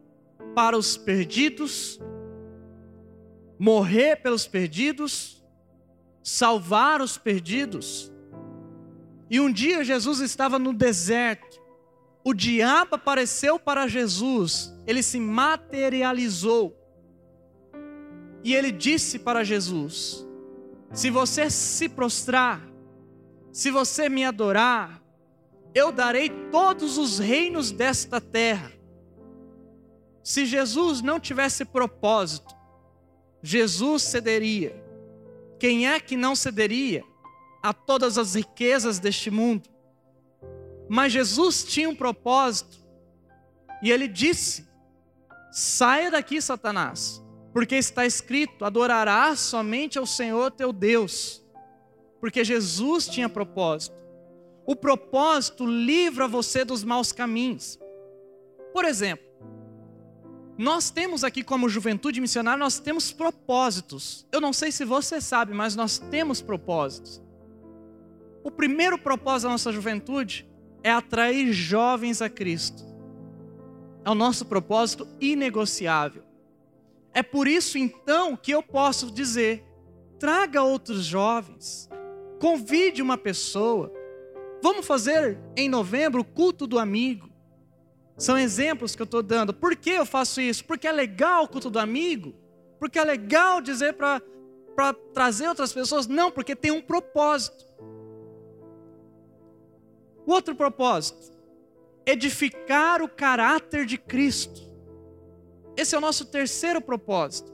para 0.55 0.77
os 0.77 0.95
perdidos, 0.95 1.99
morrer 3.57 4.17
pelos 4.17 4.47
perdidos, 4.47 5.43
salvar 6.21 7.01
os 7.01 7.17
perdidos. 7.17 8.12
E 9.33 9.39
um 9.39 9.51
dia 9.51 9.83
Jesus 9.83 10.19
estava 10.19 10.59
no 10.59 10.71
deserto. 10.71 11.59
O 12.23 12.35
diabo 12.35 12.93
apareceu 12.93 13.57
para 13.57 13.87
Jesus, 13.87 14.71
ele 14.85 15.01
se 15.01 15.19
materializou 15.19 16.77
e 18.43 18.53
ele 18.53 18.71
disse 18.71 19.17
para 19.17 19.43
Jesus: 19.43 20.23
Se 20.91 21.09
você 21.09 21.49
se 21.49 21.89
prostrar, 21.89 22.61
se 23.51 23.71
você 23.71 24.07
me 24.07 24.23
adorar, 24.23 25.01
eu 25.73 25.91
darei 25.91 26.29
todos 26.51 26.99
os 26.99 27.17
reinos 27.17 27.71
desta 27.71 28.21
terra. 28.21 28.71
Se 30.23 30.45
Jesus 30.45 31.01
não 31.01 31.19
tivesse 31.19 31.65
propósito, 31.65 32.53
Jesus 33.41 34.03
cederia. 34.03 34.79
Quem 35.59 35.87
é 35.87 35.99
que 35.99 36.15
não 36.15 36.35
cederia 36.35 37.03
a 37.63 37.73
todas 37.73 38.17
as 38.17 38.35
riquezas 38.35 38.99
deste 38.99 39.31
mundo? 39.31 39.69
Mas 40.89 41.13
Jesus 41.13 41.63
tinha 41.63 41.89
um 41.89 41.95
propósito, 41.95 42.77
e 43.81 43.89
ele 43.89 44.07
disse: 44.07 44.67
Saia 45.51 46.11
daqui, 46.11 46.41
Satanás 46.41 47.23
porque 47.53 47.75
está 47.75 48.05
escrito: 48.05 48.65
adorarás 48.65 49.39
somente 49.39 49.97
ao 49.97 50.05
Senhor 50.05 50.51
teu 50.51 50.73
Deus. 50.73 51.41
Porque 52.19 52.43
Jesus 52.43 53.07
tinha 53.07 53.29
propósito. 53.29 53.95
O 54.65 54.75
propósito 54.75 55.65
livra 55.65 56.27
você 56.27 56.65
dos 56.65 56.83
maus 56.83 57.11
caminhos. 57.11 57.77
Por 58.71 58.85
exemplo, 58.85 59.25
nós 60.57 60.89
temos 60.89 61.23
aqui 61.23 61.43
como 61.43 61.69
juventude 61.69 62.21
missionária, 62.21 62.57
nós 62.57 62.79
temos 62.79 63.11
propósitos. 63.11 64.25
Eu 64.31 64.39
não 64.39 64.53
sei 64.53 64.71
se 64.71 64.85
você 64.85 65.19
sabe, 65.19 65.53
mas 65.53 65.75
nós 65.75 65.99
temos 65.99 66.41
propósitos. 66.41 67.21
O 68.43 68.51
primeiro 68.51 68.97
propósito 68.97 69.43
da 69.47 69.51
nossa 69.53 69.71
juventude 69.71 70.47
é 70.83 70.91
atrair 70.91 71.53
jovens 71.53 72.21
a 72.21 72.29
Cristo. 72.29 72.83
É 74.03 74.09
o 74.09 74.15
nosso 74.15 74.45
propósito 74.45 75.07
inegociável. 75.21 76.23
É 77.13 77.23
por 77.23 77.47
isso 77.47 77.77
então 77.77 78.35
que 78.35 78.51
eu 78.51 78.61
posso 78.61 79.09
dizer: 79.11 79.63
traga 80.19 80.61
outros 80.61 81.05
jovens, 81.05 81.89
convide 82.39 83.01
uma 83.01 83.17
pessoa. 83.17 83.91
Vamos 84.61 84.85
fazer 84.85 85.39
em 85.55 85.69
novembro 85.69 86.21
o 86.21 86.25
culto 86.25 86.67
do 86.67 86.79
amigo. 86.79 87.29
São 88.17 88.37
exemplos 88.37 88.95
que 88.95 89.01
eu 89.01 89.05
estou 89.05 89.23
dando. 89.23 89.53
Por 89.53 89.75
que 89.75 89.89
eu 89.89 90.05
faço 90.05 90.39
isso? 90.41 90.65
Porque 90.65 90.87
é 90.87 90.91
legal 90.91 91.43
o 91.43 91.47
culto 91.47 91.69
do 91.69 91.79
amigo? 91.79 92.33
Porque 92.79 92.99
é 92.99 93.03
legal 93.03 93.61
dizer 93.61 93.93
para 93.93 94.21
trazer 95.13 95.47
outras 95.47 95.73
pessoas? 95.73 96.07
Não, 96.07 96.31
porque 96.31 96.55
tem 96.55 96.71
um 96.71 96.81
propósito. 96.81 97.65
O 100.25 100.31
outro 100.31 100.55
propósito: 100.55 101.31
edificar 102.05 103.01
o 103.01 103.09
caráter 103.09 103.85
de 103.85 103.97
Cristo. 103.97 104.61
Esse 105.75 105.95
é 105.95 105.97
o 105.97 106.01
nosso 106.01 106.25
terceiro 106.25 106.81
propósito 106.81 107.51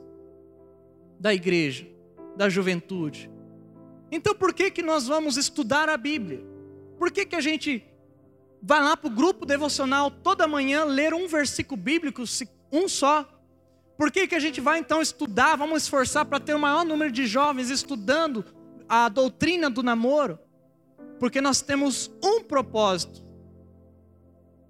da 1.20 1.34
igreja, 1.34 1.88
da 2.36 2.50
juventude. 2.50 3.32
Então 4.12 4.36
por 4.36 4.54
que 4.54 4.72
que 4.72 4.82
nós 4.82 5.08
vamos 5.08 5.38
estudar 5.38 5.90
a 5.90 5.98
Bíblia? 5.98 6.44
Por 6.98 7.12
que 7.12 7.26
que 7.26 7.36
a 7.36 7.42
gente 7.42 7.90
vai 8.62 8.82
lá 8.82 8.96
para 8.96 9.08
o 9.08 9.14
grupo 9.14 9.46
devocional 9.46 10.12
toda 10.12 10.48
manhã 10.48 10.84
ler 10.84 11.14
um 11.14 11.28
versículo 11.28 11.80
bíblico, 11.82 12.24
um 12.72 12.88
só. 12.88 13.28
Por 13.98 14.12
que, 14.12 14.28
que 14.28 14.36
a 14.36 14.40
gente 14.40 14.62
vai 14.62 14.80
então 14.80 15.02
estudar? 15.02 15.58
Vamos 15.58 15.84
esforçar 15.84 16.26
para 16.26 16.40
ter 16.40 16.54
o 16.54 16.60
maior 16.60 16.86
número 16.86 17.12
de 17.12 17.26
jovens 17.26 17.70
estudando 17.70 18.46
a 18.88 19.10
doutrina 19.10 19.70
do 19.70 19.84
namoro? 19.84 20.40
Porque 21.20 21.42
nós 21.42 21.62
temos 21.62 22.12
um 22.24 22.44
propósito: 22.44 23.22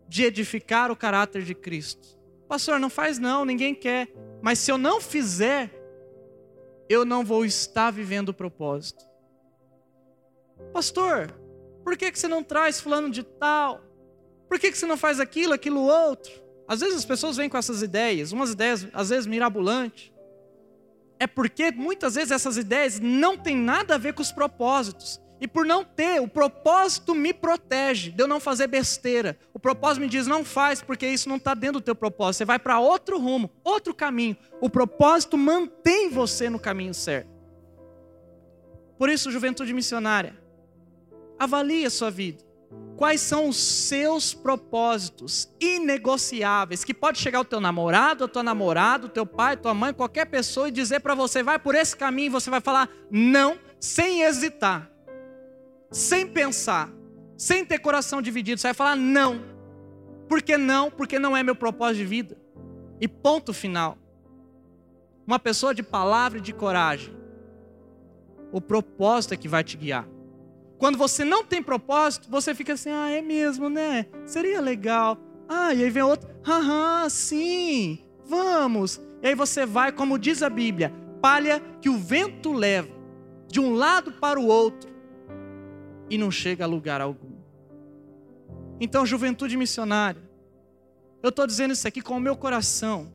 de 0.07 0.23
edificar 0.23 0.91
o 0.91 0.95
caráter 0.95 1.43
de 1.43 1.53
Cristo. 1.53 2.17
Pastor, 2.47 2.79
não 2.79 2.89
faz 2.89 3.19
não, 3.19 3.45
ninguém 3.45 3.75
quer. 3.75 4.11
Mas 4.41 4.57
se 4.59 4.71
eu 4.71 4.77
não 4.77 4.99
fizer, 4.99 5.71
eu 6.89 7.05
não 7.05 7.23
vou 7.23 7.45
estar 7.45 7.91
vivendo 7.91 8.29
o 8.29 8.33
propósito. 8.33 9.05
Pastor, 10.73 11.31
por 11.83 11.95
que, 11.95 12.11
que 12.11 12.17
você 12.17 12.27
não 12.27 12.43
traz 12.43 12.81
fulano 12.81 13.11
de 13.11 13.23
tal? 13.23 13.81
Por 14.47 14.59
que, 14.59 14.71
que 14.71 14.77
você 14.77 14.87
não 14.87 14.97
faz 14.97 15.19
aquilo, 15.19 15.53
aquilo 15.53 15.81
outro? 15.81 16.31
Às 16.67 16.79
vezes 16.79 16.97
as 16.97 17.05
pessoas 17.05 17.37
vêm 17.37 17.47
com 17.47 17.57
essas 17.57 17.83
ideias, 17.83 18.31
umas 18.31 18.51
ideias 18.51 18.87
às 18.93 19.09
vezes 19.09 19.27
mirabolantes. 19.27 20.11
É 21.19 21.27
porque 21.27 21.71
muitas 21.71 22.15
vezes 22.15 22.31
essas 22.31 22.57
ideias 22.57 22.99
não 22.99 23.37
têm 23.37 23.55
nada 23.55 23.95
a 23.95 23.97
ver 23.97 24.13
com 24.13 24.21
os 24.21 24.31
propósitos. 24.31 25.21
E 25.41 25.47
por 25.47 25.65
não 25.65 25.85
ter, 25.85 26.21
o 26.21 26.27
propósito 26.27 27.15
me 27.15 27.33
protege 27.33 28.11
de 28.11 28.21
eu 28.21 28.27
não 28.27 28.39
fazer 28.39 28.67
besteira. 28.67 29.37
O 29.53 29.59
propósito 29.59 30.01
me 30.01 30.09
diz, 30.09 30.27
não 30.27 30.43
faz, 30.43 30.81
porque 30.81 31.07
isso 31.07 31.29
não 31.29 31.37
está 31.37 31.53
dentro 31.53 31.79
do 31.79 31.83
teu 31.83 31.95
propósito. 31.95 32.39
Você 32.39 32.45
vai 32.45 32.59
para 32.59 32.79
outro 32.79 33.17
rumo, 33.17 33.49
outro 33.63 33.93
caminho. 33.93 34.35
O 34.59 34.69
propósito 34.69 35.37
mantém 35.37 36.09
você 36.09 36.49
no 36.49 36.59
caminho 36.59 36.93
certo. 36.93 37.29
Por 38.97 39.09
isso, 39.09 39.31
juventude 39.31 39.73
missionária, 39.73 40.37
avalie 41.39 41.85
a 41.85 41.89
sua 41.89 42.11
vida. 42.11 42.43
Quais 42.97 43.21
são 43.21 43.47
os 43.47 43.55
seus 43.55 44.33
propósitos 44.33 45.49
inegociáveis? 45.57 46.83
Que 46.83 46.93
pode 46.93 47.17
chegar 47.17 47.39
o 47.39 47.45
teu 47.45 47.61
namorado, 47.61 48.25
a 48.25 48.27
tua 48.27 48.43
namorada, 48.43 49.05
o 49.05 49.09
teu 49.09 49.25
pai, 49.25 49.55
tua 49.55 49.73
mãe, 49.73 49.93
qualquer 49.93 50.25
pessoa 50.25 50.67
e 50.67 50.71
dizer 50.71 50.99
para 50.99 51.15
você, 51.15 51.41
vai 51.41 51.57
por 51.57 51.75
esse 51.75 51.95
caminho, 51.95 52.27
e 52.27 52.29
você 52.29 52.49
vai 52.49 52.59
falar 52.59 52.89
não, 53.09 53.57
sem 53.79 54.23
hesitar 54.23 54.91
sem 55.91 56.27
pensar, 56.27 56.89
sem 57.37 57.65
ter 57.65 57.79
coração 57.79 58.21
dividido, 58.21 58.59
você 58.59 58.67
vai 58.67 58.73
falar 58.73 58.95
não. 58.95 59.41
Por 60.27 60.41
que 60.41 60.57
não? 60.57 60.91
Porque 60.91 61.17
não 61.17 61.35
é 61.35 61.41
meu 61.41 61.55
propósito 61.55 61.97
de 61.97 62.05
vida. 62.05 62.37
E 63.01 63.07
ponto 63.07 63.53
final. 63.53 63.97
Uma 65.25 65.39
pessoa 65.39 65.73
de 65.73 65.81
palavra 65.81 66.37
e 66.37 66.41
de 66.41 66.53
coragem. 66.53 67.15
O 68.51 68.61
propósito 68.61 69.33
é 69.33 69.37
que 69.37 69.47
vai 69.47 69.63
te 69.63 69.77
guiar. 69.77 70.07
Quando 70.77 70.97
você 70.97 71.25
não 71.25 71.43
tem 71.43 71.61
propósito, 71.61 72.29
você 72.29 72.53
fica 72.53 72.73
assim: 72.73 72.89
ah, 72.89 73.09
é 73.09 73.21
mesmo, 73.21 73.69
né? 73.69 74.05
Seria 74.25 74.61
legal. 74.61 75.17
Ah, 75.47 75.73
e 75.73 75.83
aí 75.83 75.89
vem 75.89 76.03
outro: 76.03 76.29
aham, 76.47 77.09
sim, 77.09 77.99
vamos. 78.25 79.01
E 79.21 79.27
aí 79.27 79.35
você 79.35 79.65
vai, 79.65 79.91
como 79.91 80.17
diz 80.17 80.41
a 80.41 80.49
Bíblia, 80.49 80.93
palha 81.21 81.61
que 81.81 81.89
o 81.89 81.97
vento 81.97 82.53
leva 82.53 82.89
de 83.47 83.59
um 83.59 83.73
lado 83.73 84.11
para 84.13 84.39
o 84.39 84.45
outro 84.45 84.89
e 86.09 86.17
não 86.17 86.31
chega 86.31 86.63
a 86.63 86.67
lugar 86.67 87.01
algum. 87.01 87.37
Então, 88.79 89.05
juventude 89.05 89.57
missionária, 89.57 90.21
eu 91.21 91.29
estou 91.29 91.45
dizendo 91.45 91.73
isso 91.73 91.87
aqui 91.87 92.01
com 92.01 92.15
o 92.15 92.19
meu 92.19 92.35
coração. 92.35 93.11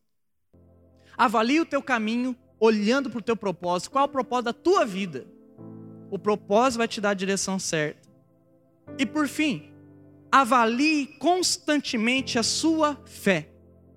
Avalie 1.17 1.61
o 1.61 1.67
teu 1.67 1.83
caminho 1.83 2.37
olhando 2.61 3.09
para 3.09 3.19
o 3.19 3.23
teu 3.23 3.37
propósito. 3.37 3.91
Qual 3.91 4.05
é 4.05 4.07
o 4.07 4.11
propósito 4.11 4.45
da 4.47 4.53
tua 4.53 4.85
vida? 4.85 5.27
O 6.11 6.18
propósito 6.18 6.79
vai 6.79 6.88
te 6.88 7.01
dar 7.01 7.11
a 7.11 7.14
direção 7.14 7.59
certa. 7.59 8.09
E 8.99 9.07
por 9.07 9.27
fim, 9.27 9.73
avalie 10.31 11.07
constantemente 11.18 12.38
a 12.38 12.42
sua 12.42 13.01
fé. 13.07 13.49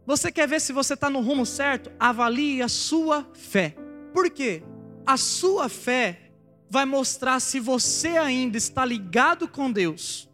Você 0.06 0.32
quer 0.32 0.48
ver 0.48 0.62
se 0.62 0.71
você 0.71 0.93
está 0.93 1.10
no 1.10 1.19
rumo 1.19 1.45
certo? 1.45 1.91
Avalie 2.00 2.62
a 2.62 2.69
sua 2.69 3.28
fé. 3.34 3.76
Por 4.13 4.30
quê? 4.30 4.63
A 5.06 5.17
sua 5.17 5.67
fé 5.67 6.27
vai 6.69 6.86
mostrar 6.86 7.39
se 7.39 7.60
você 7.60 8.10
ainda 8.10 8.58
está 8.58 8.84
ligado 8.84 9.47
com 9.47 9.71
Deus. 9.71 10.30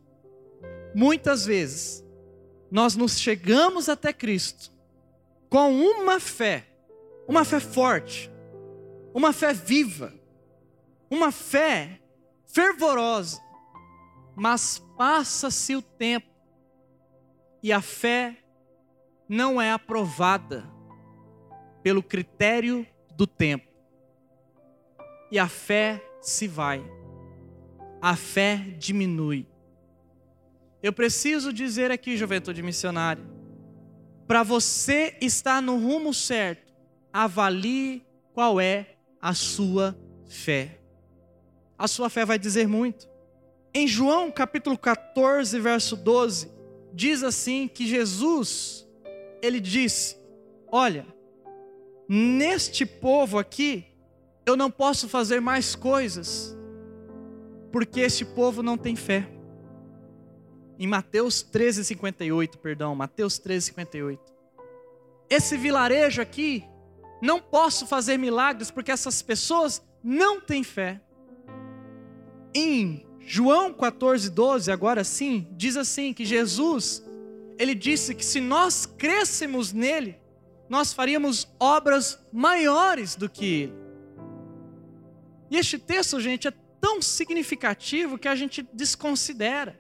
Muitas 0.95 1.45
vezes, 1.45 2.03
nós 2.71 2.95
nos 2.95 3.19
chegamos 3.19 3.89
até 3.89 4.11
Cristo 4.11 4.71
com 5.49 5.71
uma 5.71 6.19
fé, 6.19 6.67
uma 7.27 7.45
fé 7.45 7.59
forte, 7.59 8.31
uma 9.13 9.31
fé 9.31 9.53
viva, 9.53 10.13
uma 11.09 11.31
fé 11.31 12.01
fervorosa, 12.47 13.39
mas 14.35 14.79
passa-se 14.97 15.75
o 15.75 15.81
tempo 15.81 16.33
e 17.61 17.71
a 17.71 17.81
fé 17.81 18.37
não 19.29 19.61
é 19.61 19.71
aprovada 19.71 20.69
pelo 21.81 22.01
critério 22.01 22.85
do 23.15 23.27
tempo. 23.27 23.71
E 25.31 25.37
a 25.37 25.47
fé 25.47 26.03
se 26.23 26.47
vai, 26.47 26.83
a 28.01 28.15
fé 28.15 28.55
diminui. 28.79 29.45
Eu 30.81 30.93
preciso 30.93 31.51
dizer 31.51 31.91
aqui, 31.91 32.17
juventude 32.17 32.63
missionária, 32.63 33.23
para 34.25 34.41
você 34.41 35.17
estar 35.21 35.61
no 35.61 35.77
rumo 35.77 36.13
certo, 36.13 36.73
avalie 37.11 38.05
qual 38.33 38.59
é 38.59 38.95
a 39.21 39.33
sua 39.33 39.97
fé. 40.25 40.79
A 41.77 41.87
sua 41.87 42.09
fé 42.09 42.25
vai 42.25 42.39
dizer 42.39 42.67
muito. 42.67 43.07
Em 43.73 43.87
João 43.87 44.31
capítulo 44.31 44.77
14, 44.77 45.59
verso 45.59 45.97
12, 45.97 46.49
diz 46.93 47.21
assim 47.21 47.67
que 47.67 47.85
Jesus, 47.85 48.87
ele 49.41 49.59
disse: 49.59 50.15
Olha, 50.71 51.05
neste 52.07 52.85
povo 52.85 53.37
aqui, 53.37 53.92
eu 54.45 54.57
não 54.57 54.69
posso 54.69 55.07
fazer 55.07 55.39
mais 55.39 55.75
coisas, 55.75 56.55
porque 57.71 58.01
este 58.01 58.25
povo 58.25 58.61
não 58.61 58.77
tem 58.77 58.95
fé. 58.95 59.29
Em 60.77 60.87
Mateus 60.87 61.41
13, 61.41 61.85
58, 61.85 62.57
perdão, 62.57 62.95
Mateus 62.95 63.37
13, 63.39 63.67
58. 63.67 64.33
Esse 65.29 65.57
vilarejo 65.57 66.21
aqui, 66.21 66.65
não 67.21 67.39
posso 67.39 67.87
fazer 67.87 68.17
milagres 68.17 68.69
porque 68.69 68.91
essas 68.91 69.21
pessoas 69.21 69.81
não 70.03 70.41
têm 70.41 70.63
fé. 70.63 71.01
Em 72.53 73.07
João 73.19 73.73
14, 73.73 74.29
12, 74.29 74.69
agora 74.71 75.03
sim, 75.03 75.47
diz 75.51 75.77
assim: 75.77 76.13
que 76.13 76.25
Jesus, 76.25 77.03
ele 77.57 77.73
disse 77.73 78.13
que 78.13 78.25
se 78.25 78.41
nós 78.41 78.85
crescemos 78.85 79.71
nele, 79.71 80.17
nós 80.67 80.91
faríamos 80.91 81.47
obras 81.59 82.19
maiores 82.31 83.15
do 83.15 83.29
que 83.29 83.45
ele. 83.45 83.82
E 85.53 85.55
este 85.55 85.77
texto, 85.77 86.19
gente, 86.19 86.47
é 86.47 86.53
tão 86.81 86.99
significativo 86.99 88.17
que 88.17 88.27
a 88.27 88.33
gente 88.33 88.67
desconsidera. 88.73 89.79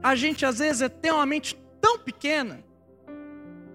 A 0.00 0.14
gente 0.14 0.46
às 0.46 0.60
vezes 0.60 0.80
é, 0.80 0.88
tem 0.88 1.10
uma 1.10 1.26
mente 1.26 1.60
tão 1.80 1.98
pequena, 1.98 2.62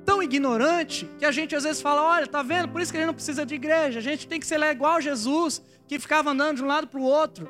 tão 0.06 0.24
ignorante, 0.24 1.06
que 1.20 1.26
a 1.26 1.32
gente 1.34 1.54
às 1.54 1.66
vezes 1.66 1.82
fala: 1.82 2.02
olha, 2.02 2.28
tá 2.28 2.42
vendo? 2.42 2.70
Por 2.70 2.80
isso 2.80 2.94
que 2.94 2.98
a 2.98 3.02
gente 3.02 3.08
não 3.08 3.13
precisa 3.13 3.46
de 3.46 3.56
igreja, 3.56 4.00
a 4.00 4.02
gente 4.02 4.26
tem 4.26 4.40
que 4.40 4.48
ser 4.48 4.58
igual 4.72 5.02
Jesus, 5.02 5.62
que 5.86 6.00
ficava 6.00 6.32
andando 6.32 6.56
de 6.56 6.63
um 6.63 6.68
lado 6.68 6.88
para 6.88 6.98
o 7.02 7.04
outro. 7.04 7.46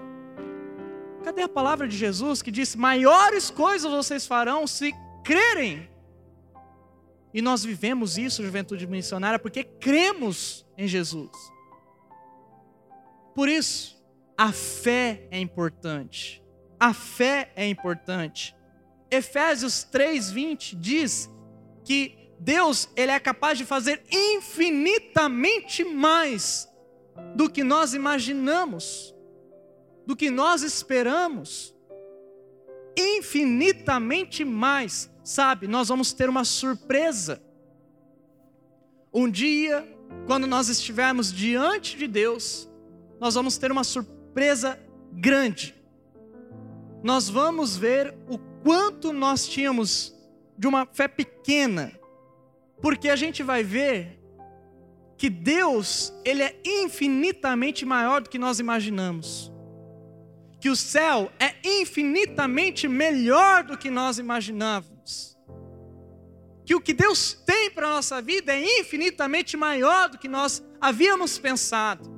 Cadê 1.24 1.44
a 1.44 1.48
palavra 1.48 1.88
de 1.88 1.96
Jesus 1.96 2.42
que 2.42 2.50
disse: 2.50 2.80
maiores 2.80 3.52
coisas 3.52 3.92
vocês 3.92 4.26
farão 4.26 4.66
se 4.66 4.92
crerem? 5.24 5.88
E 7.32 7.44
nós 7.44 7.63
vivemos 7.63 8.18
isso, 8.18 8.44
juventude 8.44 8.88
missionária, 8.88 9.38
porque 9.38 9.63
cremos 9.63 10.66
em 10.76 10.88
Jesus. 10.88 11.30
Por 13.38 13.47
isso, 13.47 13.95
a 14.36 14.52
fé 14.52 15.28
é 15.30 15.39
importante. 15.39 16.43
A 16.80 16.91
fé 16.91 17.52
é 17.56 17.67
importante. 17.67 18.56
Efésios 19.12 19.84
3:20 19.84 20.76
diz 20.76 21.30
que 21.86 22.32
Deus, 22.39 22.89
ele 22.95 23.12
é 23.12 23.19
capaz 23.19 23.60
de 23.60 23.63
fazer 23.63 24.02
infinitamente 24.12 25.84
mais 25.84 26.67
do 27.36 27.47
que 27.47 27.63
nós 27.63 27.93
imaginamos, 27.93 29.13
do 30.08 30.15
que 30.15 30.32
nós 30.32 30.63
esperamos. 30.63 31.76
Infinitamente 32.97 34.43
mais, 34.43 35.12
sabe? 35.23 35.67
Nós 35.67 35.89
vamos 35.89 36.12
ter 36.12 36.28
uma 36.28 36.43
surpresa. 36.43 37.39
Um 39.13 39.30
dia, 39.30 39.88
quando 40.26 40.47
nós 40.47 40.69
estivermos 40.69 41.32
diante 41.32 41.95
de 41.95 42.08
Deus, 42.08 42.67
nós 43.20 43.36
vamos 43.36 43.58
ter 43.58 43.72
uma 43.72 43.84
surpresa 43.84 44.80
grande. 45.12 45.76
Nós 47.04 47.30
vamos 47.30 47.78
ver 47.78 48.16
o 48.30 48.38
quanto 48.64 49.14
nós 49.14 49.48
tínhamos 49.48 50.16
de 50.58 50.68
uma 50.68 50.86
fé 50.86 51.08
pequena, 51.08 51.92
porque 52.82 53.10
a 53.10 53.16
gente 53.16 53.44
vai 53.44 53.64
ver 53.64 54.20
que 55.18 55.30
Deus, 55.30 56.14
ele 56.24 56.44
é 56.44 56.60
infinitamente 56.66 57.86
maior 57.86 58.22
do 58.22 58.30
que 58.30 58.38
nós 58.38 58.60
imaginamos. 58.60 59.52
que 60.60 60.70
o 60.70 60.76
céu 60.76 61.32
é 61.40 61.56
infinitamente 61.64 62.88
melhor 62.88 63.64
do 63.64 63.78
que 63.78 63.90
nós 63.90 64.18
imaginávamos. 64.18 65.38
Que 66.66 66.76
o 66.76 66.82
que 66.82 66.94
Deus 66.94 67.34
tem 67.46 67.70
para 67.70 67.88
a 67.88 67.92
nossa 67.92 68.22
vida 68.22 68.54
é 68.54 68.80
infinitamente 68.80 69.56
maior 69.56 70.10
do 70.10 70.18
que 70.18 70.28
nós 70.28 70.64
havíamos 70.82 71.38
pensado. 71.38 72.17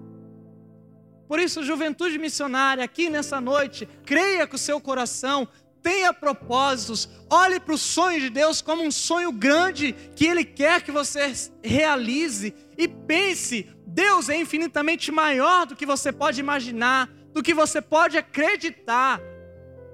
Por 1.30 1.40
isso, 1.40 1.62
juventude 1.62 2.18
missionária, 2.18 2.84
aqui 2.84 3.08
nessa 3.08 3.40
noite, 3.40 3.88
creia 4.04 4.48
com 4.48 4.56
o 4.56 4.60
seu 4.60 4.82
coração, 4.82 5.48
tenha 5.80 6.12
propósitos, 6.12 7.08
olhe 7.30 7.60
para 7.60 7.76
o 7.76 7.78
sonho 7.78 8.20
de 8.20 8.32
Deus 8.32 8.64
como 8.64 8.82
um 8.82 8.90
sonho 8.90 9.32
grande 9.32 9.94
que 10.16 10.26
Ele 10.26 10.44
quer 10.44 10.82
que 10.82 10.92
você 10.92 11.32
realize 11.64 12.52
e 12.76 12.88
pense: 12.88 13.72
Deus 13.86 14.28
é 14.28 14.38
infinitamente 14.38 15.12
maior 15.12 15.68
do 15.68 15.76
que 15.76 15.86
você 15.86 16.12
pode 16.12 16.40
imaginar, 16.40 17.08
do 17.32 17.44
que 17.44 17.54
você 17.54 17.80
pode 17.80 18.18
acreditar. 18.18 19.22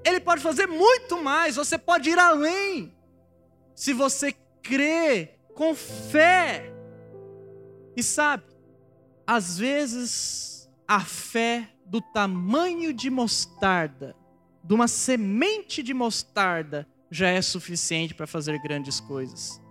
Ele 0.05 0.21
pode 0.21 0.41
fazer 0.41 0.67
muito 0.67 1.21
mais, 1.21 1.57
você 1.57 1.77
pode 1.77 2.09
ir 2.11 2.17
além. 2.17 2.95
Se 3.75 3.91
você 3.91 4.33
crê 4.63 5.31
com 5.53 5.75
fé. 5.75 6.71
E 7.93 8.01
sabe, 8.01 8.45
às 9.27 9.57
vezes 9.57 10.54
a 10.87 10.99
fé 10.99 11.69
do 11.85 12.01
tamanho 12.01 12.93
de 12.93 13.09
mostarda, 13.09 14.15
de 14.63 14.73
uma 14.73 14.87
semente 14.87 15.83
de 15.83 15.93
mostarda, 15.93 16.87
já 17.09 17.29
é 17.29 17.41
suficiente 17.41 18.13
para 18.13 18.27
fazer 18.27 18.59
grandes 18.61 18.99
coisas. 18.99 19.61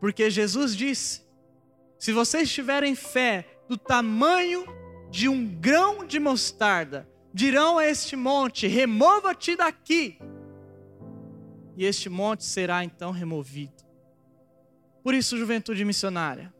Porque 0.00 0.30
Jesus 0.30 0.76
disse: 0.76 1.22
se 1.98 2.12
vocês 2.12 2.50
tiverem 2.50 2.94
fé 2.94 3.46
do 3.68 3.76
tamanho 3.76 4.64
de 5.10 5.28
um 5.28 5.46
grão 5.46 6.06
de 6.06 6.18
mostarda, 6.18 7.08
dirão 7.32 7.78
a 7.78 7.86
este 7.86 8.16
monte: 8.16 8.66
remova-te 8.66 9.56
daqui. 9.56 10.18
E 11.76 11.84
este 11.84 12.08
monte 12.08 12.44
será 12.44 12.84
então 12.84 13.10
removido. 13.10 13.84
Por 15.02 15.14
isso, 15.14 15.38
juventude 15.38 15.84
missionária, 15.84 16.52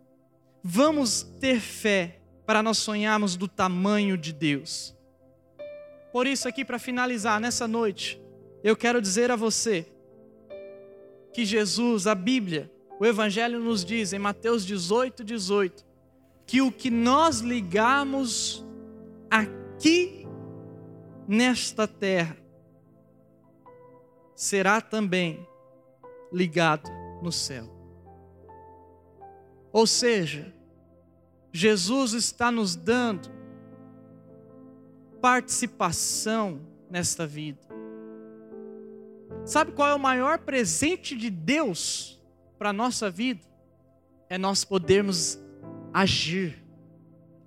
vamos 0.63 1.23
ter 1.41 1.61
fé 1.61 2.20
para 2.51 2.65
nós 2.65 2.79
sonharmos 2.79 3.37
do 3.37 3.47
tamanho 3.47 4.19
de 4.19 4.33
Deus. 4.33 4.93
Por 6.13 6.27
isso, 6.27 6.49
aqui 6.49 6.65
para 6.65 6.81
finalizar 6.81 7.39
nessa 7.39 7.69
noite, 7.69 8.21
eu 8.65 8.77
quero 8.77 9.01
dizer 9.01 9.31
a 9.31 9.37
você 9.37 9.87
que 11.33 11.45
Jesus, 11.45 12.09
a 12.09 12.15
Bíblia, 12.17 12.69
o 12.99 13.07
Evangelho 13.07 13.61
nos 13.61 13.85
diz 13.85 14.13
em 14.13 14.19
Mateus 14.19 14.67
18, 14.67 15.23
18, 15.23 15.87
que 16.45 16.61
o 16.61 16.73
que 16.73 16.91
nós 16.91 17.39
ligamos 17.39 18.67
aqui 19.31 20.27
nesta 21.29 21.87
terra 21.87 22.37
será 24.35 24.81
também 24.81 25.47
ligado 26.33 26.91
no 27.23 27.31
céu. 27.31 27.71
Ou 29.73 29.87
seja, 29.87 30.53
Jesus 31.53 32.13
está 32.13 32.51
nos 32.51 32.77
dando 32.77 33.31
participação 35.21 36.61
nesta 36.89 37.27
vida. 37.27 37.61
Sabe 39.45 39.73
qual 39.73 39.89
é 39.89 39.95
o 39.95 39.99
maior 39.99 40.39
presente 40.39 41.17
de 41.17 41.31
Deus 41.31 42.21
para 42.59 42.71
a 42.71 42.73
nossa 42.73 43.11
vida? 43.11 43.41
É 44.29 44.39
nós 44.39 44.65
podermos 44.65 45.41
agir, 45.93 46.63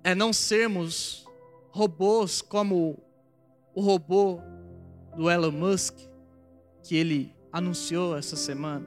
é 0.02 0.14
não 0.14 0.32
sermos 0.32 1.26
robôs 1.70 2.42
como 2.42 3.02
o 3.74 3.80
robô 3.80 4.40
do 5.16 5.30
Elon 5.30 5.50
Musk, 5.50 5.96
que 6.82 6.94
ele 6.94 7.34
anunciou 7.52 8.16
essa 8.16 8.36
semana. 8.36 8.86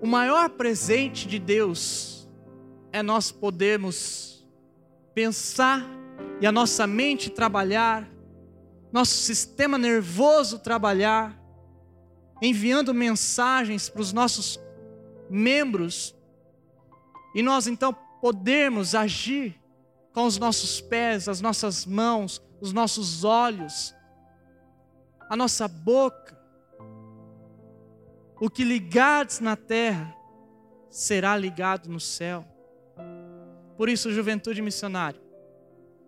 O 0.00 0.06
maior 0.06 0.50
presente 0.50 1.28
de 1.28 1.38
Deus 1.38 2.19
é 2.92 3.02
nós 3.02 3.30
podermos 3.30 4.46
pensar 5.14 5.84
e 6.40 6.46
a 6.46 6.52
nossa 6.52 6.86
mente 6.86 7.30
trabalhar, 7.30 8.08
nosso 8.92 9.14
sistema 9.14 9.76
nervoso 9.76 10.58
trabalhar, 10.58 11.38
enviando 12.42 12.94
mensagens 12.94 13.88
para 13.88 14.00
os 14.00 14.12
nossos 14.12 14.58
membros, 15.28 16.14
e 17.34 17.42
nós 17.42 17.66
então 17.66 17.92
podermos 18.20 18.94
agir 18.94 19.60
com 20.12 20.24
os 20.24 20.38
nossos 20.38 20.80
pés, 20.80 21.28
as 21.28 21.40
nossas 21.40 21.86
mãos, 21.86 22.42
os 22.60 22.72
nossos 22.72 23.22
olhos, 23.24 23.94
a 25.28 25.36
nossa 25.36 25.68
boca. 25.68 26.38
O 28.40 28.50
que 28.50 28.64
ligados 28.64 29.38
na 29.38 29.54
terra 29.54 30.14
será 30.88 31.36
ligado 31.36 31.88
no 31.88 32.00
céu. 32.00 32.44
Por 33.80 33.88
isso, 33.88 34.12
juventude 34.12 34.60
missionária, 34.60 35.18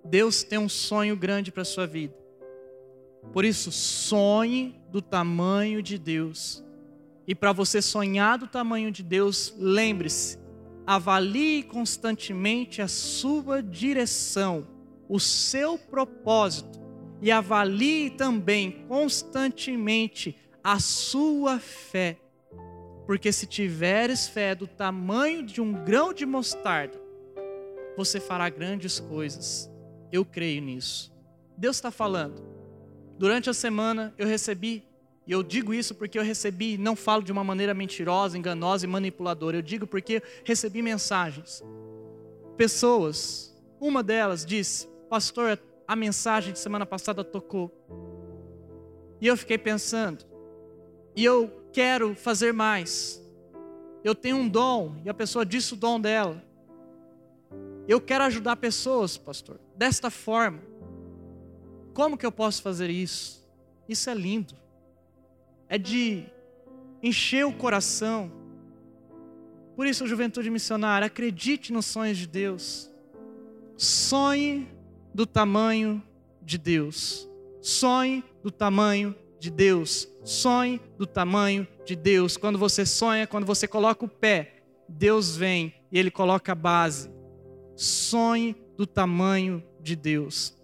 Deus 0.05 0.43
tem 0.43 0.59
um 0.59 0.69
sonho 0.69 1.17
grande 1.17 1.51
para 1.51 1.63
a 1.63 1.65
sua 1.65 1.87
vida. 1.87 2.15
Por 3.33 3.47
isso, 3.47 3.73
sonhe 3.73 4.79
do 4.91 5.01
tamanho 5.01 5.83
de 5.83 5.97
Deus. 5.97 6.63
E 7.27 7.35
para 7.35 7.51
você 7.51 7.81
sonhar 7.81 8.37
do 8.37 8.47
tamanho 8.47 8.93
de 8.93 9.03
Deus, 9.03 9.55
lembre-se, 9.57 10.39
avalie 10.87 11.63
constantemente 11.63 12.83
a 12.83 12.89
sua 12.89 13.63
direção, 13.63 14.69
o 15.09 15.19
seu 15.19 15.79
propósito, 15.79 16.79
e 17.23 17.33
avalie 17.33 18.11
também 18.11 18.85
constantemente 18.87 20.37
a 20.63 20.79
sua 20.79 21.59
fé. 21.59 22.19
Porque 23.07 23.33
se 23.33 23.47
tiveres 23.47 24.29
fé 24.29 24.55
do 24.55 24.67
tamanho 24.67 25.43
de 25.43 25.63
um 25.63 25.73
grão 25.73 26.13
de 26.13 26.27
mostarda, 26.27 27.01
você 27.97 28.21
fará 28.21 28.49
grandes 28.49 29.01
coisas. 29.01 29.71
Eu 30.11 30.25
creio 30.25 30.63
nisso. 30.63 31.13
Deus 31.57 31.77
está 31.77 31.91
falando. 31.91 32.43
Durante 33.19 33.49
a 33.49 33.55
semana 33.55 34.13
eu 34.19 34.27
recebi 34.27 34.85
e 35.27 35.33
eu 35.33 35.43
digo 35.43 35.73
isso 35.73 35.95
porque 35.95 36.19
eu 36.19 36.23
recebi, 36.23 36.77
não 36.77 36.97
falo 36.97 37.23
de 37.23 37.31
uma 37.31 37.45
maneira 37.45 37.73
mentirosa, 37.73 38.37
enganosa 38.37 38.85
e 38.85 38.89
manipuladora. 38.89 39.57
Eu 39.57 39.63
digo 39.63 39.87
porque 39.87 40.23
recebi 40.45 40.83
mensagens. 40.83 41.63
Pessoas, 42.57 43.57
uma 43.81 44.03
delas 44.03 44.45
disse: 44.45 44.89
Pastor, 45.09 45.59
a 45.87 45.95
mensagem 45.95 46.53
de 46.53 46.59
semana 46.59 46.85
passada 46.85 47.23
tocou. 47.23 47.71
E 49.21 49.27
eu 49.27 49.37
fiquei 49.37 49.57
pensando, 49.57 50.25
e 51.15 51.25
eu 51.25 51.69
quero 51.73 52.17
fazer 52.17 52.53
mais. 52.53 53.23
Eu 54.03 54.17
tenho 54.17 54.37
um 54.37 54.49
dom, 54.49 54.97
e 55.05 55.09
a 55.09 55.15
pessoa 55.15 55.47
disse 55.47 55.75
o 55.75 55.77
dom 55.77 56.01
dela. 56.01 56.43
Eu 57.89 58.01
quero 58.01 58.25
ajudar 58.25 58.57
pessoas, 58.57 59.17
pastor, 59.17 59.61
desta 59.77 60.11
forma. 60.11 60.61
Como 61.95 62.17
que 62.17 62.25
eu 62.25 62.33
posso 62.33 62.63
fazer 62.63 62.91
isso? 62.91 63.47
Isso 63.89 64.09
é 64.09 64.15
lindo 64.15 64.63
é 65.73 65.79
de 65.79 66.27
encher 67.03 67.47
o 67.47 67.53
coração. 67.55 68.31
Por 69.75 69.87
isso, 69.87 70.07
juventude 70.07 70.51
missionária, 70.51 71.07
acredite 71.07 71.73
nos 71.73 71.87
sonhos 71.87 72.19
de 72.19 72.27
Deus. 72.27 72.91
Sonhe 73.75 74.69
do 75.15 75.25
tamanho 75.25 76.03
de 76.43 76.59
Deus. 76.59 77.27
Sonhe 77.63 78.23
do 78.43 78.51
tamanho 78.51 79.17
de 79.41 79.51
Deus. 79.51 80.07
Sonhe 80.23 80.79
do 80.99 81.07
tamanho 81.07 81.67
de 81.87 81.97
Deus. 81.97 82.37
Quando 82.37 82.59
você 82.59 82.85
sonha, 82.85 83.27
quando 83.27 83.47
você 83.47 83.67
coloca 83.67 84.05
o 84.05 84.09
pé, 84.09 84.57
Deus 84.87 85.35
vem 85.35 85.73
e 85.91 85.99
Ele 85.99 86.11
coloca 86.11 86.53
a 86.53 86.55
base. 86.55 87.11
Sonhe 87.83 88.57
do 88.77 88.87
tamanho 88.87 89.63
de 89.81 89.97
Deus. 89.97 90.55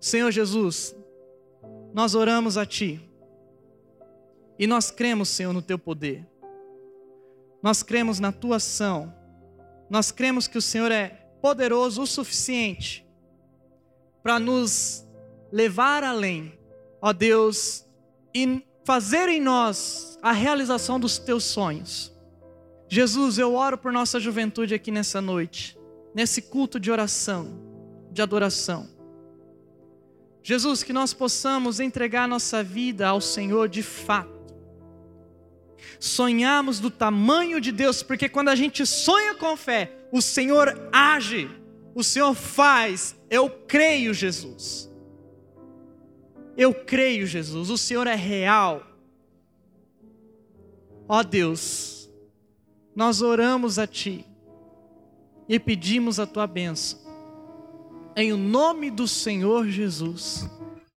Senhor 0.00 0.30
Jesus, 0.30 0.96
nós 1.92 2.14
oramos 2.14 2.56
a 2.56 2.64
Ti 2.64 3.00
e 4.58 4.66
nós 4.66 4.90
cremos, 4.90 5.28
Senhor, 5.28 5.52
no 5.52 5.62
teu 5.62 5.78
poder. 5.78 6.26
Nós 7.62 7.82
cremos 7.82 8.18
na 8.18 8.32
tua 8.32 8.56
ação. 8.56 9.14
Nós 9.88 10.10
cremos 10.10 10.46
que 10.46 10.58
o 10.58 10.62
Senhor 10.62 10.90
é 10.90 11.08
poderoso 11.40 12.02
o 12.02 12.06
suficiente 12.06 13.06
para 14.22 14.38
nos 14.38 15.06
levar 15.50 16.04
além, 16.04 16.58
ó 17.00 17.12
Deus, 17.12 17.86
e 18.34 18.62
fazer 18.84 19.28
em 19.28 19.40
nós 19.40 20.18
a 20.22 20.32
realização 20.32 21.00
dos 21.00 21.18
teus 21.18 21.44
sonhos. 21.44 22.12
Jesus, 22.88 23.38
eu 23.38 23.54
oro 23.54 23.78
por 23.78 23.92
nossa 23.92 24.20
juventude 24.20 24.74
aqui 24.74 24.90
nessa 24.90 25.20
noite, 25.20 25.79
nesse 26.14 26.42
culto 26.42 26.80
de 26.80 26.90
oração, 26.90 27.60
de 28.10 28.20
adoração. 28.22 28.88
Jesus, 30.42 30.82
que 30.82 30.92
nós 30.92 31.12
possamos 31.12 31.80
entregar 31.80 32.26
nossa 32.26 32.62
vida 32.62 33.06
ao 33.08 33.20
Senhor 33.20 33.68
de 33.68 33.82
fato 33.82 34.40
sonhamos 36.00 36.80
do 36.80 36.90
tamanho 36.90 37.60
de 37.60 37.70
Deus, 37.70 38.02
porque 38.02 38.28
quando 38.28 38.48
a 38.48 38.56
gente 38.56 38.84
sonha 38.86 39.34
com 39.34 39.56
fé, 39.56 39.92
o 40.10 40.22
Senhor 40.22 40.88
age, 40.90 41.50
o 41.94 42.02
Senhor 42.02 42.34
faz. 42.34 43.14
Eu 43.28 43.50
creio, 43.50 44.14
Jesus. 44.14 44.90
Eu 46.56 46.74
creio, 46.74 47.26
Jesus, 47.26 47.70
o 47.70 47.78
Senhor 47.78 48.06
é 48.06 48.14
real. 48.14 48.86
Ó 51.06 51.22
Deus, 51.22 52.10
nós 52.94 53.20
oramos 53.20 53.78
a 53.78 53.86
Ti 53.86 54.26
e 55.50 55.58
pedimos 55.58 56.20
a 56.20 56.26
Tua 56.26 56.46
bênção. 56.46 57.00
Em 58.14 58.32
o 58.32 58.36
nome 58.36 58.88
do 58.88 59.08
Senhor 59.08 59.66
Jesus. 59.66 60.48